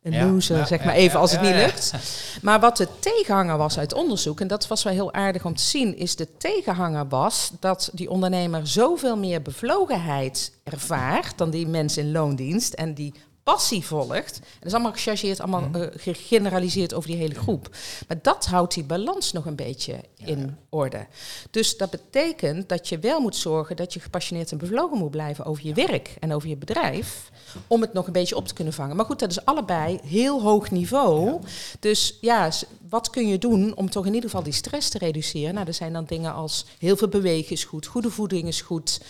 een 0.02 0.12
ja, 0.12 0.26
loser, 0.26 0.56
ja, 0.56 0.66
zeg 0.66 0.84
maar 0.84 0.94
even, 0.94 1.20
als 1.20 1.32
het 1.32 1.40
niet 1.40 1.54
lukt. 1.54 1.92
Maar 2.42 2.60
wat 2.60 2.76
de 2.76 2.88
tegenhanger 2.98 3.56
was 3.56 3.78
uit 3.78 3.94
onderzoek, 3.94 4.40
en 4.40 4.46
dat 4.46 4.66
was 4.66 4.82
wel 4.82 4.92
heel 4.92 5.12
aardig 5.12 5.44
om 5.44 5.56
te 5.56 5.62
zien, 5.62 5.96
is 5.96 6.16
de 6.16 6.36
tegenhanger 6.36 7.08
was 7.08 7.52
dat 7.60 7.90
die 7.92 8.10
ondernemer 8.10 8.66
zoveel 8.66 9.16
meer 9.16 9.42
bevlogenheid 9.42 10.52
ervaart 10.64 11.38
dan 11.38 11.50
die 11.50 11.66
mensen 11.66 12.02
in 12.02 12.12
loondienst 12.12 12.72
en 12.72 12.94
die 12.94 13.14
passie 13.42 13.84
volgt. 13.84 14.36
En 14.36 14.56
dat 14.58 14.66
is 14.66 14.72
allemaal 14.72 14.92
gechargeerd, 14.92 15.40
allemaal 15.40 15.68
uh, 15.76 15.86
gegeneraliseerd 15.96 16.94
over 16.94 17.08
die 17.08 17.18
hele 17.18 17.34
groep. 17.34 17.68
Maar 18.08 18.18
dat 18.22 18.46
houdt 18.46 18.74
die 18.74 18.84
balans 18.84 19.32
nog 19.32 19.46
een 19.46 19.56
beetje 19.56 20.00
in 20.16 20.38
ja. 20.38 20.58
orde. 20.68 21.06
Dus 21.50 21.76
dat 21.76 21.90
betekent 21.90 22.68
dat 22.68 22.88
je 22.88 22.98
wel 22.98 23.20
moet 23.20 23.36
zorgen 23.36 23.76
dat 23.76 23.92
je 23.92 24.00
gepassioneerd 24.00 24.52
en 24.52 24.58
bevlogen 24.58 24.98
moet 24.98 25.10
blijven 25.10 25.44
over 25.44 25.66
je 25.66 25.74
werk 25.74 26.16
en 26.20 26.32
over 26.32 26.48
je 26.48 26.56
bedrijf. 26.56 27.30
Om 27.66 27.80
het 27.80 27.92
nog 27.92 28.06
een 28.06 28.12
beetje 28.12 28.36
op 28.36 28.48
te 28.48 28.54
kunnen 28.54 28.72
vangen. 28.72 28.96
Maar 28.96 29.04
goed, 29.04 29.18
dat 29.18 29.30
is 29.30 29.44
allebei 29.44 30.00
heel 30.04 30.42
hoog 30.42 30.70
niveau. 30.70 31.40
Dus 31.80 32.18
ja, 32.20 32.50
wat 32.88 33.10
kun 33.10 33.28
je 33.28 33.38
doen 33.38 33.76
om 33.76 33.90
toch 33.90 34.06
in 34.06 34.14
ieder 34.14 34.30
geval 34.30 34.44
die 34.44 34.52
stress 34.52 34.88
te 34.88 34.98
reduceren? 34.98 35.54
Nou, 35.54 35.66
er 35.66 35.74
zijn 35.74 35.92
dan 35.92 36.04
dingen 36.04 36.34
als 36.34 36.64
heel 36.78 36.96
veel 36.96 37.08
bewegen 37.08 37.52
is 37.52 37.64
goed, 37.64 37.86
goede 37.86 38.10
voeding 38.10 38.48
is 38.48 38.60
goed. 38.60 39.00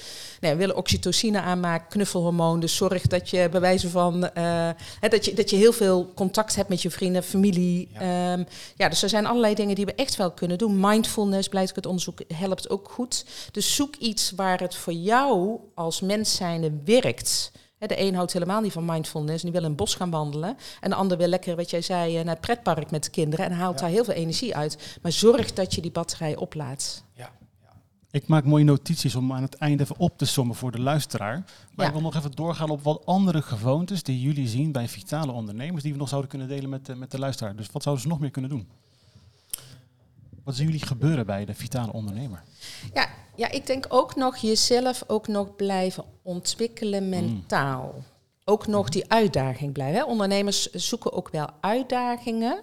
Nee, 0.40 0.52
we 0.52 0.58
willen 0.58 0.76
oxytocine 0.76 1.40
aanmaken, 1.40 1.88
knuffelhormoon. 1.88 2.60
Dus 2.60 2.76
zorg 2.76 3.06
dat 3.06 3.30
je 3.30 3.48
bij 3.50 3.60
wijze 3.60 3.88
van 3.88 4.21
uh, 4.22 4.70
hè, 5.00 5.08
dat, 5.08 5.24
je, 5.24 5.34
dat 5.34 5.50
je 5.50 5.56
heel 5.56 5.72
veel 5.72 6.12
contact 6.14 6.54
hebt 6.54 6.68
met 6.68 6.82
je 6.82 6.90
vrienden, 6.90 7.22
familie. 7.22 7.88
Ja. 7.92 8.32
Um, 8.32 8.46
ja, 8.76 8.88
dus 8.88 9.02
er 9.02 9.08
zijn 9.08 9.26
allerlei 9.26 9.54
dingen 9.54 9.74
die 9.74 9.84
we 9.84 9.94
echt 9.94 10.16
wel 10.16 10.30
kunnen 10.30 10.58
doen. 10.58 10.80
Mindfulness, 10.80 11.48
blijkt 11.48 11.76
het 11.76 11.86
onderzoek, 11.86 12.20
helpt 12.34 12.70
ook 12.70 12.90
goed. 12.90 13.24
Dus 13.50 13.74
zoek 13.74 13.96
iets 13.96 14.30
waar 14.30 14.60
het 14.60 14.74
voor 14.74 14.92
jou 14.92 15.58
als 15.74 16.00
mens 16.00 16.36
zijnde 16.36 16.72
werkt. 16.84 17.52
de 17.78 18.00
een 18.00 18.14
houdt 18.14 18.32
helemaal 18.32 18.60
niet 18.60 18.72
van 18.72 18.84
mindfulness 18.84 19.44
en 19.44 19.50
die 19.50 19.52
wil 19.52 19.62
in 19.62 19.68
het 19.68 19.76
bos 19.76 19.94
gaan 19.94 20.10
wandelen. 20.10 20.56
En 20.80 20.90
de 20.90 20.96
ander 20.96 21.18
wil 21.18 21.26
lekker, 21.28 21.56
wat 21.56 21.70
jij 21.70 21.82
zei, 21.82 22.14
naar 22.14 22.34
het 22.34 22.40
pretpark 22.40 22.90
met 22.90 23.04
de 23.04 23.10
kinderen 23.10 23.46
en 23.46 23.52
haalt 23.52 23.78
daar 23.78 23.88
heel 23.88 24.04
veel 24.04 24.14
energie 24.14 24.56
uit. 24.56 24.98
Maar 25.02 25.12
zorg 25.12 25.52
dat 25.52 25.74
je 25.74 25.80
die 25.80 25.90
batterij 25.90 26.36
oplaadt. 26.36 27.04
Ja. 27.14 27.30
Ik 28.12 28.26
maak 28.26 28.44
mooie 28.44 28.64
notities 28.64 29.14
om 29.14 29.32
aan 29.32 29.42
het 29.42 29.54
einde 29.54 29.82
even 29.82 29.98
op 29.98 30.18
te 30.18 30.24
sommen 30.24 30.56
voor 30.56 30.70
de 30.72 30.80
luisteraar. 30.80 31.36
Maar 31.36 31.46
Ja. 31.76 31.86
ik 31.86 31.92
wil 31.92 32.00
nog 32.00 32.14
even 32.16 32.30
doorgaan 32.32 32.70
op 32.70 32.82
wat 32.82 33.06
andere 33.06 33.42
gewoontes 33.42 34.02
die 34.02 34.20
jullie 34.20 34.48
zien 34.48 34.72
bij 34.72 34.88
vitale 34.88 35.32
ondernemers, 35.32 35.82
die 35.82 35.92
we 35.92 35.98
nog 35.98 36.08
zouden 36.08 36.30
kunnen 36.30 36.48
delen 36.48 36.70
met, 36.70 36.86
de- 36.86 36.94
met 36.96 37.10
de 37.10 37.18
luisteraar. 37.18 37.56
Dus 37.56 37.70
wat 37.72 37.82
zouden 37.82 38.04
ze 38.04 38.10
nog 38.10 38.20
meer 38.20 38.30
kunnen 38.30 38.50
doen? 38.50 38.68
Wat 40.44 40.54
zien 40.54 40.66
jullie 40.66 40.86
gebeuren 40.86 41.26
bij 41.26 41.44
de 41.44 41.54
vitale 41.54 41.92
ondernemer? 41.92 42.42
Ja, 42.94 43.08
ja, 43.36 43.50
ik 43.50 43.66
denk 43.66 43.86
ook 43.88 44.16
nog 44.16 44.36
jezelf 44.36 45.04
ook 45.06 45.28
nog 45.28 45.56
blijven 45.56 46.04
ontwikkelen 46.22 47.08
mentaal. 47.08 47.94
Ook 48.44 48.66
nog 48.66 48.88
die 48.88 49.10
uitdaging 49.10 49.72
blijven. 49.72 49.98
Hè? 50.00 50.04
Ondernemers 50.04 50.70
zoeken 50.70 51.12
ook 51.12 51.28
wel 51.30 51.48
uitdagingen. 51.60 52.62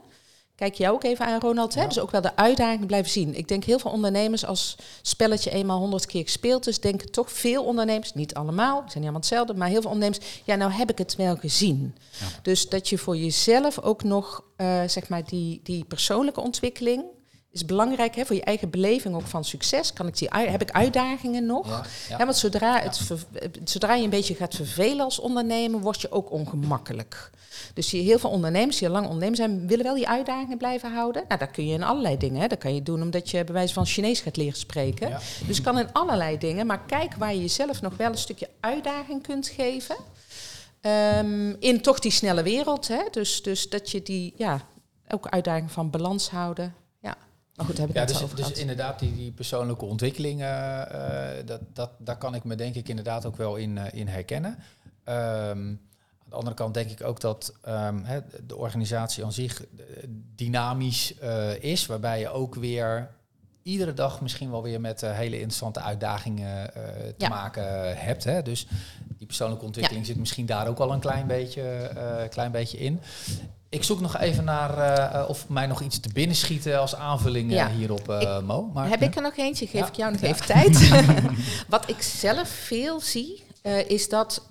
Kijk 0.60 0.74
jou 0.74 0.94
ook 0.94 1.04
even 1.04 1.26
aan, 1.26 1.40
Ronald. 1.40 1.74
Hè? 1.74 1.82
Ja. 1.82 1.88
Dus 1.88 2.00
ook 2.00 2.12
wel 2.12 2.22
de 2.22 2.36
uitdaging 2.36 2.86
blijven 2.86 3.12
zien. 3.12 3.36
Ik 3.36 3.48
denk 3.48 3.64
heel 3.64 3.80
veel 3.80 3.92
ondernemers, 3.92 4.46
als 4.46 4.76
spelletje 5.02 5.52
eenmaal 5.52 5.80
honderd 5.80 6.06
keer 6.06 6.24
gespeeld 6.24 6.68
is, 6.68 6.80
denken 6.80 7.12
toch 7.12 7.32
veel 7.32 7.64
ondernemers, 7.64 8.14
niet 8.14 8.34
allemaal, 8.34 8.82
het 8.82 8.92
zijn 8.92 9.04
niet 9.04 9.12
allemaal 9.12 9.20
hetzelfde, 9.20 9.54
maar 9.54 9.68
heel 9.68 9.82
veel 9.82 9.92
ondernemers, 9.92 10.42
ja, 10.44 10.56
nou 10.56 10.72
heb 10.72 10.90
ik 10.90 10.98
het 10.98 11.16
wel 11.16 11.36
gezien. 11.36 11.96
Ja. 12.20 12.26
Dus 12.42 12.70
dat 12.70 12.90
je 12.90 12.98
voor 12.98 13.18
jezelf 13.18 13.80
ook 13.80 14.04
nog, 14.04 14.44
eh, 14.56 14.82
zeg 14.88 15.10
maar, 15.10 15.26
die, 15.26 15.60
die 15.64 15.84
persoonlijke 15.84 16.42
ontwikkeling 16.42 17.04
is 17.52 17.66
belangrijk 17.66 18.16
hè, 18.16 18.26
voor 18.26 18.36
je 18.36 18.44
eigen 18.44 18.70
beleving 18.70 19.16
ook 19.16 19.28
van 19.28 19.44
succes. 19.46 19.94
Kan 19.94 20.08
ik 20.08 20.18
die, 20.18 20.28
heb 20.32 20.62
ik 20.62 20.72
uitdagingen 20.72 21.46
nog? 21.46 21.68
Ja, 22.10 22.18
Ja, 22.18 22.26
want 22.26 22.38
zodra, 22.38 22.80
het 22.80 22.98
ver- 22.98 23.26
zodra 23.64 23.96
je 23.96 24.04
een 24.04 24.10
beetje 24.10 24.36
gaat 24.36 24.56
vervelen 24.56 25.06
als 25.06 25.20
ondernemer, 25.20 25.80
word 25.80 26.02
je 26.02 26.12
ook 26.12 26.32
ongemakkelijk. 26.32 27.30
Dus 27.74 27.92
je, 27.92 27.98
heel 27.98 28.20
veel 28.20 28.30
ondernemers 28.30 28.78
die 28.78 28.88
al 28.88 28.94
lang 28.94 29.06
ondernemer 29.06 29.36
zijn, 29.36 29.68
willen 29.68 29.86
wel 29.86 29.96
die 29.96 30.08
uitdagingen 30.08 30.58
blijven 30.58 30.94
houden. 30.94 31.24
Nou, 31.28 31.40
dat 31.40 31.52
kun 31.52 31.68
je 31.68 31.74
in 31.74 31.84
allerlei 31.84 32.18
dingen. 32.18 32.42
Hè. 32.42 32.48
Dat 32.48 32.58
kan 32.58 32.76
je 32.76 32.84
doen 32.84 33.02
omdat 33.02 33.30
je 33.30 33.44
bij 33.44 33.54
wijze 33.54 33.74
van 33.74 33.86
Chinees 33.86 34.20
gaat 34.20 34.38
leren 34.38 34.58
spreken. 34.60 35.10
Ja. 35.10 35.20
Dus 35.48 35.62
kan 35.62 35.78
in 35.80 35.94
allerlei 35.94 36.38
dingen. 36.38 36.66
Maar 36.66 36.82
kijk 36.86 37.14
waar 37.16 37.34
je 37.34 37.42
jezelf 37.42 37.82
nog 37.82 37.98
wel 37.98 38.12
een 38.12 38.18
stukje 38.18 38.50
uitdaging 38.60 39.24
kunt 39.24 39.48
geven. 39.48 39.96
Ehm, 40.82 41.50
in 41.60 41.82
toch 41.82 42.00
die 42.00 42.12
snelle 42.12 42.44
wereld. 42.44 42.88
Hè. 42.88 43.02
Dus, 43.12 43.42
dus 43.44 43.70
dat 43.70 43.92
je 43.92 44.04
die, 44.04 44.34
ja, 44.38 44.62
ook 45.10 45.28
uitdaging 45.28 45.72
van 45.72 45.90
balans 45.90 46.30
houden. 46.30 46.76
Ja, 47.60 47.66
maar 47.66 47.76
goed, 47.76 47.76
daar 47.78 47.88
heb 47.88 47.96
ik 47.96 48.02
Ja, 48.02 48.02
het 48.02 48.14
dus, 48.14 48.24
over 48.24 48.36
dus 48.36 48.46
gehad. 48.46 48.62
inderdaad, 48.62 49.00
die, 49.00 49.16
die 49.16 49.32
persoonlijke 49.32 49.86
ontwikkeling, 49.86 50.42
eh, 50.42 50.82
eh, 51.40 51.46
dat, 51.46 51.62
dat, 51.74 51.90
daar 51.98 52.18
kan 52.18 52.36
ik 52.36 52.44
me 52.44 52.56
denk 52.56 52.76
ik 52.76 52.90
inderdaad 52.90 53.26
ook 53.26 53.38
wel 53.38 53.56
in, 53.56 53.78
eh, 53.78 54.00
in 54.00 54.08
herkennen. 54.08 54.58
Ehm, 55.04 55.18
aan 55.58 55.80
de 56.30 56.36
andere 56.36 56.56
kant 56.56 56.74
denk 56.74 56.90
ik 56.90 57.04
ook 57.04 57.20
dat 57.22 57.54
ehm, 57.64 58.04
hè, 58.04 58.20
de 58.48 58.56
organisatie 58.56 59.24
aan 59.26 59.34
zich 59.34 59.62
eh, 59.64 59.68
dynamisch 60.36 61.14
is, 61.60 61.86
waarbij 61.86 62.20
je 62.20 62.30
ook 62.30 62.56
weer 62.56 63.10
iedere 63.64 63.94
dag 63.94 64.22
misschien 64.22 64.52
wel 64.52 64.64
weer 64.64 64.82
met 64.82 65.02
hele 65.02 65.36
interessante 65.36 65.80
uitdagingen 65.82 66.72
te 66.74 67.14
Ja. 67.18 67.30
maken 67.30 67.98
hebt. 67.98 68.24
Hè? 68.24 68.42
Dus 68.42 68.68
die 69.18 69.28
persoonlijke 69.28 69.66
ontwikkeling 69.66 70.06
zit 70.06 70.18
misschien 70.18 70.46
daar 70.46 70.68
ook 70.68 70.80
al 70.80 70.92
een 70.94 71.00
klein 71.00 71.28
beetje, 71.28 71.92
klein 72.30 72.52
beetje 72.52 72.78
in. 72.78 73.00
Ik 73.70 73.84
zoek 73.84 74.00
nog 74.00 74.18
even 74.18 74.44
naar 74.44 74.78
eh, 74.78 75.20
eh, 75.22 75.30
of 75.30 75.50
mij 75.50 75.68
nog 75.68 75.82
iets 75.82 76.00
te 76.00 76.10
binnen 76.14 76.36
schieten 76.36 76.80
als 76.80 76.96
aanvulling 76.96 77.52
Ja. 77.52 77.70
hierop, 77.72 78.10
eh, 78.10 78.40
Mo. 78.42 78.70
Maar, 78.74 78.90
Heb 78.90 79.02
ik 79.02 79.16
er 79.16 79.22
nog 79.22 79.38
eentje? 79.38 79.68
Geef 79.68 79.80
Ja. 79.82 79.88
ik 79.88 79.96
jou 79.96 80.12
nog 80.12 80.22
even 80.22 80.46
tijd. 80.46 80.90
Wat 81.68 81.90
ik 81.90 82.02
zelf 82.02 82.50
veel 82.50 83.00
zie, 83.00 83.44
is 83.88 84.10
dat 84.10 84.42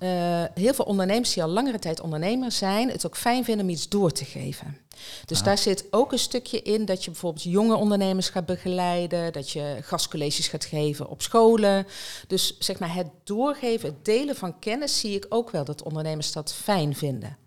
heel 0.53 0.73
veel 0.73 0.85
ondernemers 0.85 1.33
die 1.33 1.43
al 1.43 1.49
langere 1.49 1.79
tijd 1.79 1.99
ondernemer 1.99 2.51
zijn, 2.51 2.89
het 2.89 3.05
ook 3.05 3.17
fijn 3.17 3.43
vinden 3.43 3.65
om 3.65 3.71
iets 3.71 3.89
door 3.89 4.11
te 4.11 4.25
geven. 4.25 4.77
Dus 5.25 5.39
Ah. 5.39 5.45
daar 5.45 5.57
zit 5.57 5.85
ook 5.91 6.11
een 6.11 6.19
stukje 6.19 6.61
in 6.61 6.85
dat 6.85 7.03
je 7.03 7.11
bijvoorbeeld 7.11 7.43
jonge 7.43 7.75
ondernemers 7.75 8.29
gaat 8.29 8.45
begeleiden, 8.45 9.33
dat 9.33 9.51
je 9.51 9.77
gastcolleges 9.81 10.47
gaat 10.47 10.65
geven 10.65 11.09
op 11.09 11.21
scholen. 11.21 11.87
Dus 12.27 12.55
zeg 12.59 12.79
maar 12.79 12.93
het 12.93 13.07
doorgeven, 13.23 13.89
het 13.89 14.05
delen 14.05 14.35
van 14.35 14.59
kennis 14.59 14.99
zie 14.99 15.15
ik 15.15 15.25
ook 15.29 15.49
wel 15.49 15.63
dat 15.65 15.83
ondernemers 15.83 16.31
dat 16.31 16.53
fijn 16.53 16.95
vinden. 16.95 17.37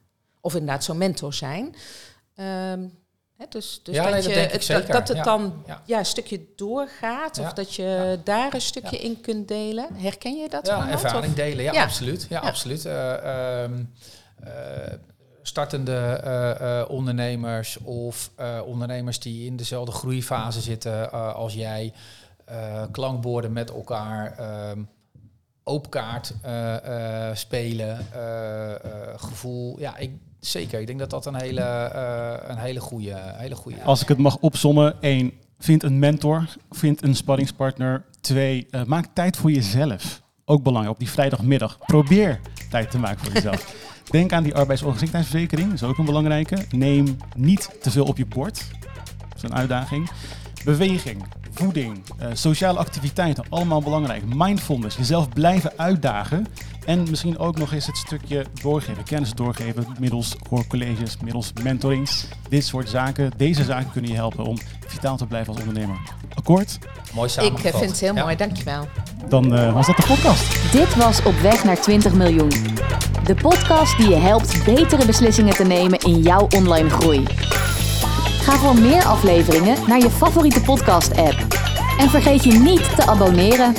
Of 0.45 0.53
inderdaad 0.55 0.85
zo'n 0.85 0.99
mentor 0.99 1.35
zijn. 1.35 1.75
Ehm, 2.35 2.81
hè, 3.37 3.45
dus 3.49 3.81
dus 3.83 3.95
Ja, 3.95 4.03
dat, 4.03 4.13
nee, 4.13 4.23
je, 4.23 4.49
dat 4.53 4.67
het- 4.67 4.87
dat 4.93 5.09
het 5.09 5.17
Ja. 5.17 5.23
dan 5.23 5.65
Ja. 5.87 5.99
een 5.99 6.07
stukje 6.07 6.41
doorgaat. 6.57 7.39
Of 7.39 7.53
dat 7.53 7.75
je 7.75 8.21
daar 8.25 8.55
een 8.55 8.61
stukje 8.61 8.99
in 8.99 9.21
kunt 9.21 9.49
delen. 9.49 9.87
Herken 9.95 10.37
je 10.37 10.49
dat? 10.49 10.67
Ja, 10.67 10.91
ervaring 10.91 11.27
Of- 11.33 11.35
delen, 11.39 11.65
ja, 11.65 11.83
absoluut. 11.83 12.27
Ja, 12.29 12.41
absoluut. 12.41 12.85
Eh, 12.87 13.63
ehm, 13.63 13.85
eh, 14.45 14.93
startende 15.43 15.97
eh, 15.97 16.85
ondernemers 16.89 17.79
of 17.79 18.31
ondernemers 18.65 19.21
die 19.21 19.47
in 19.47 19.57
dezelfde 19.57 19.93
groeifase 19.93 20.61
zitten 20.61 21.13
als 21.35 21.55
jij, 21.55 21.93
klankborden 22.91 23.53
met 23.53 23.71
elkaar, 23.71 24.39
ehm 24.39 24.83
oopkaart 25.65 26.35
spelen, 27.35 28.07
gevoel. 29.17 29.79
Ja, 29.79 29.97
ik, 29.97 30.11
zeker. 30.47 30.81
Ik 30.81 30.87
denk 30.87 30.99
dat 30.99 31.11
dat 31.11 31.27
een 31.27 31.35
hele, 31.35 31.61
eh, 31.61 32.51
een 32.51 32.59
hele 32.59 32.81
goede, 32.81 33.15
hele 33.17 33.55
goede. 33.55 33.83
Als 33.83 34.03
ik 34.03 34.09
het 34.09 34.19
mag 34.19 34.39
opzommen, 34.39 35.03
één, 35.03 35.33
vind 35.59 35.83
een 35.83 35.99
mentor, 35.99 36.45
vind 36.71 37.03
een 37.03 37.15
sparringspartner. 37.15 38.05
Twee, 38.21 38.67
eh, 38.71 38.85
maak 38.85 39.07
tijd 39.13 39.37
voor 39.37 39.51
jezelf. 39.51 40.23
Ook 40.45 40.63
belangrijk, 40.63 40.95
op 40.95 41.01
die 41.01 41.11
vrijdagmiddag. 41.11 41.79
Probeer 41.79 42.41
tijd 42.71 42.91
te 42.91 42.99
maken 42.99 43.25
voor 43.25 43.33
jezelf. 43.33 43.75
Denk 44.11 44.33
aan 44.33 44.43
die 44.43 44.55
arbeidsongeschiktheidsverzekering, 44.55 45.67
dat 45.69 45.83
is 45.83 45.89
ook 45.89 45.99
een 45.99 46.05
belangrijke. 46.05 46.57
Neem 46.71 47.17
niet 47.37 47.71
te 47.81 47.91
veel 47.91 48.05
op 48.05 48.17
je 48.17 48.27
bord, 48.27 48.65
dat 49.29 49.37
is 49.37 49.43
een 49.43 49.55
uitdaging. 49.55 50.11
Beweging, 50.65 51.25
voeding, 51.51 52.03
eh, 52.19 52.29
sociale 52.33 52.79
activiteiten, 52.79 53.45
allemaal 53.49 53.83
belangrijk. 53.83 54.23
Mindfulness, 54.35 54.97
jezelf 54.97 55.29
blijven 55.29 55.73
uitdagen. 55.77 56.47
En 56.85 57.03
misschien 57.11 57.39
ook 57.39 57.59
nog 57.59 57.73
eens 57.73 57.87
het 57.87 57.97
stukje 57.97 58.45
doorgeven, 58.63 59.05
kennis 59.05 59.33
doorgeven 59.35 59.87
middels 59.99 60.37
hoorcolleges, 60.49 61.17
middels 61.25 61.53
mentoring. 61.63 62.09
Dit 62.49 62.65
soort 62.65 62.89
zaken, 62.89 63.31
deze 63.37 63.65
zaken 63.65 63.91
kunnen 63.93 64.11
je 64.11 64.17
helpen 64.17 64.45
om 64.45 64.57
vitaal 64.87 65.17
te 65.17 65.27
blijven 65.27 65.53
als 65.53 65.63
ondernemer. 65.63 65.97
Akkoord? 66.35 66.79
Mooi 67.15 67.27
Ik 67.27 67.33
samengevat. 67.33 67.73
eh, 67.73 67.79
vind 67.79 67.91
het 67.91 68.01
heel 68.01 68.15
Ja. 68.15 68.23
mooi, 68.23 68.37
dankjewel. 68.37 68.89
Dan 69.29 69.55
eh, 69.57 69.73
was 69.73 69.87
dat 69.87 69.97
de 69.97 70.05
podcast. 70.07 70.73
Dit 70.73 70.95
was 70.95 71.23
Op 71.23 71.35
weg 71.41 71.65
naar 71.65 71.81
20 71.81 72.13
miljoen. 72.13 72.51
De 73.25 73.35
podcast 73.35 73.97
die 73.97 74.09
je 74.09 74.17
helpt 74.17 74.65
betere 74.65 75.07
beslissingen 75.07 75.55
te 75.55 75.65
nemen 75.65 75.99
in 75.99 76.19
jouw 76.23 76.49
online 76.57 76.91
groei. 76.91 77.25
Ga 78.43 78.53
voor 78.57 78.79
meer 78.79 79.05
afleveringen 79.05 79.77
naar 79.87 79.99
je 79.99 80.11
favoriete 80.11 80.61
podcast-app. 80.61 81.47
En 81.99 82.11
vergeet 82.11 82.45
je 82.45 82.53
niet 82.53 82.97
te 82.97 83.07
abonneren. 83.07 83.75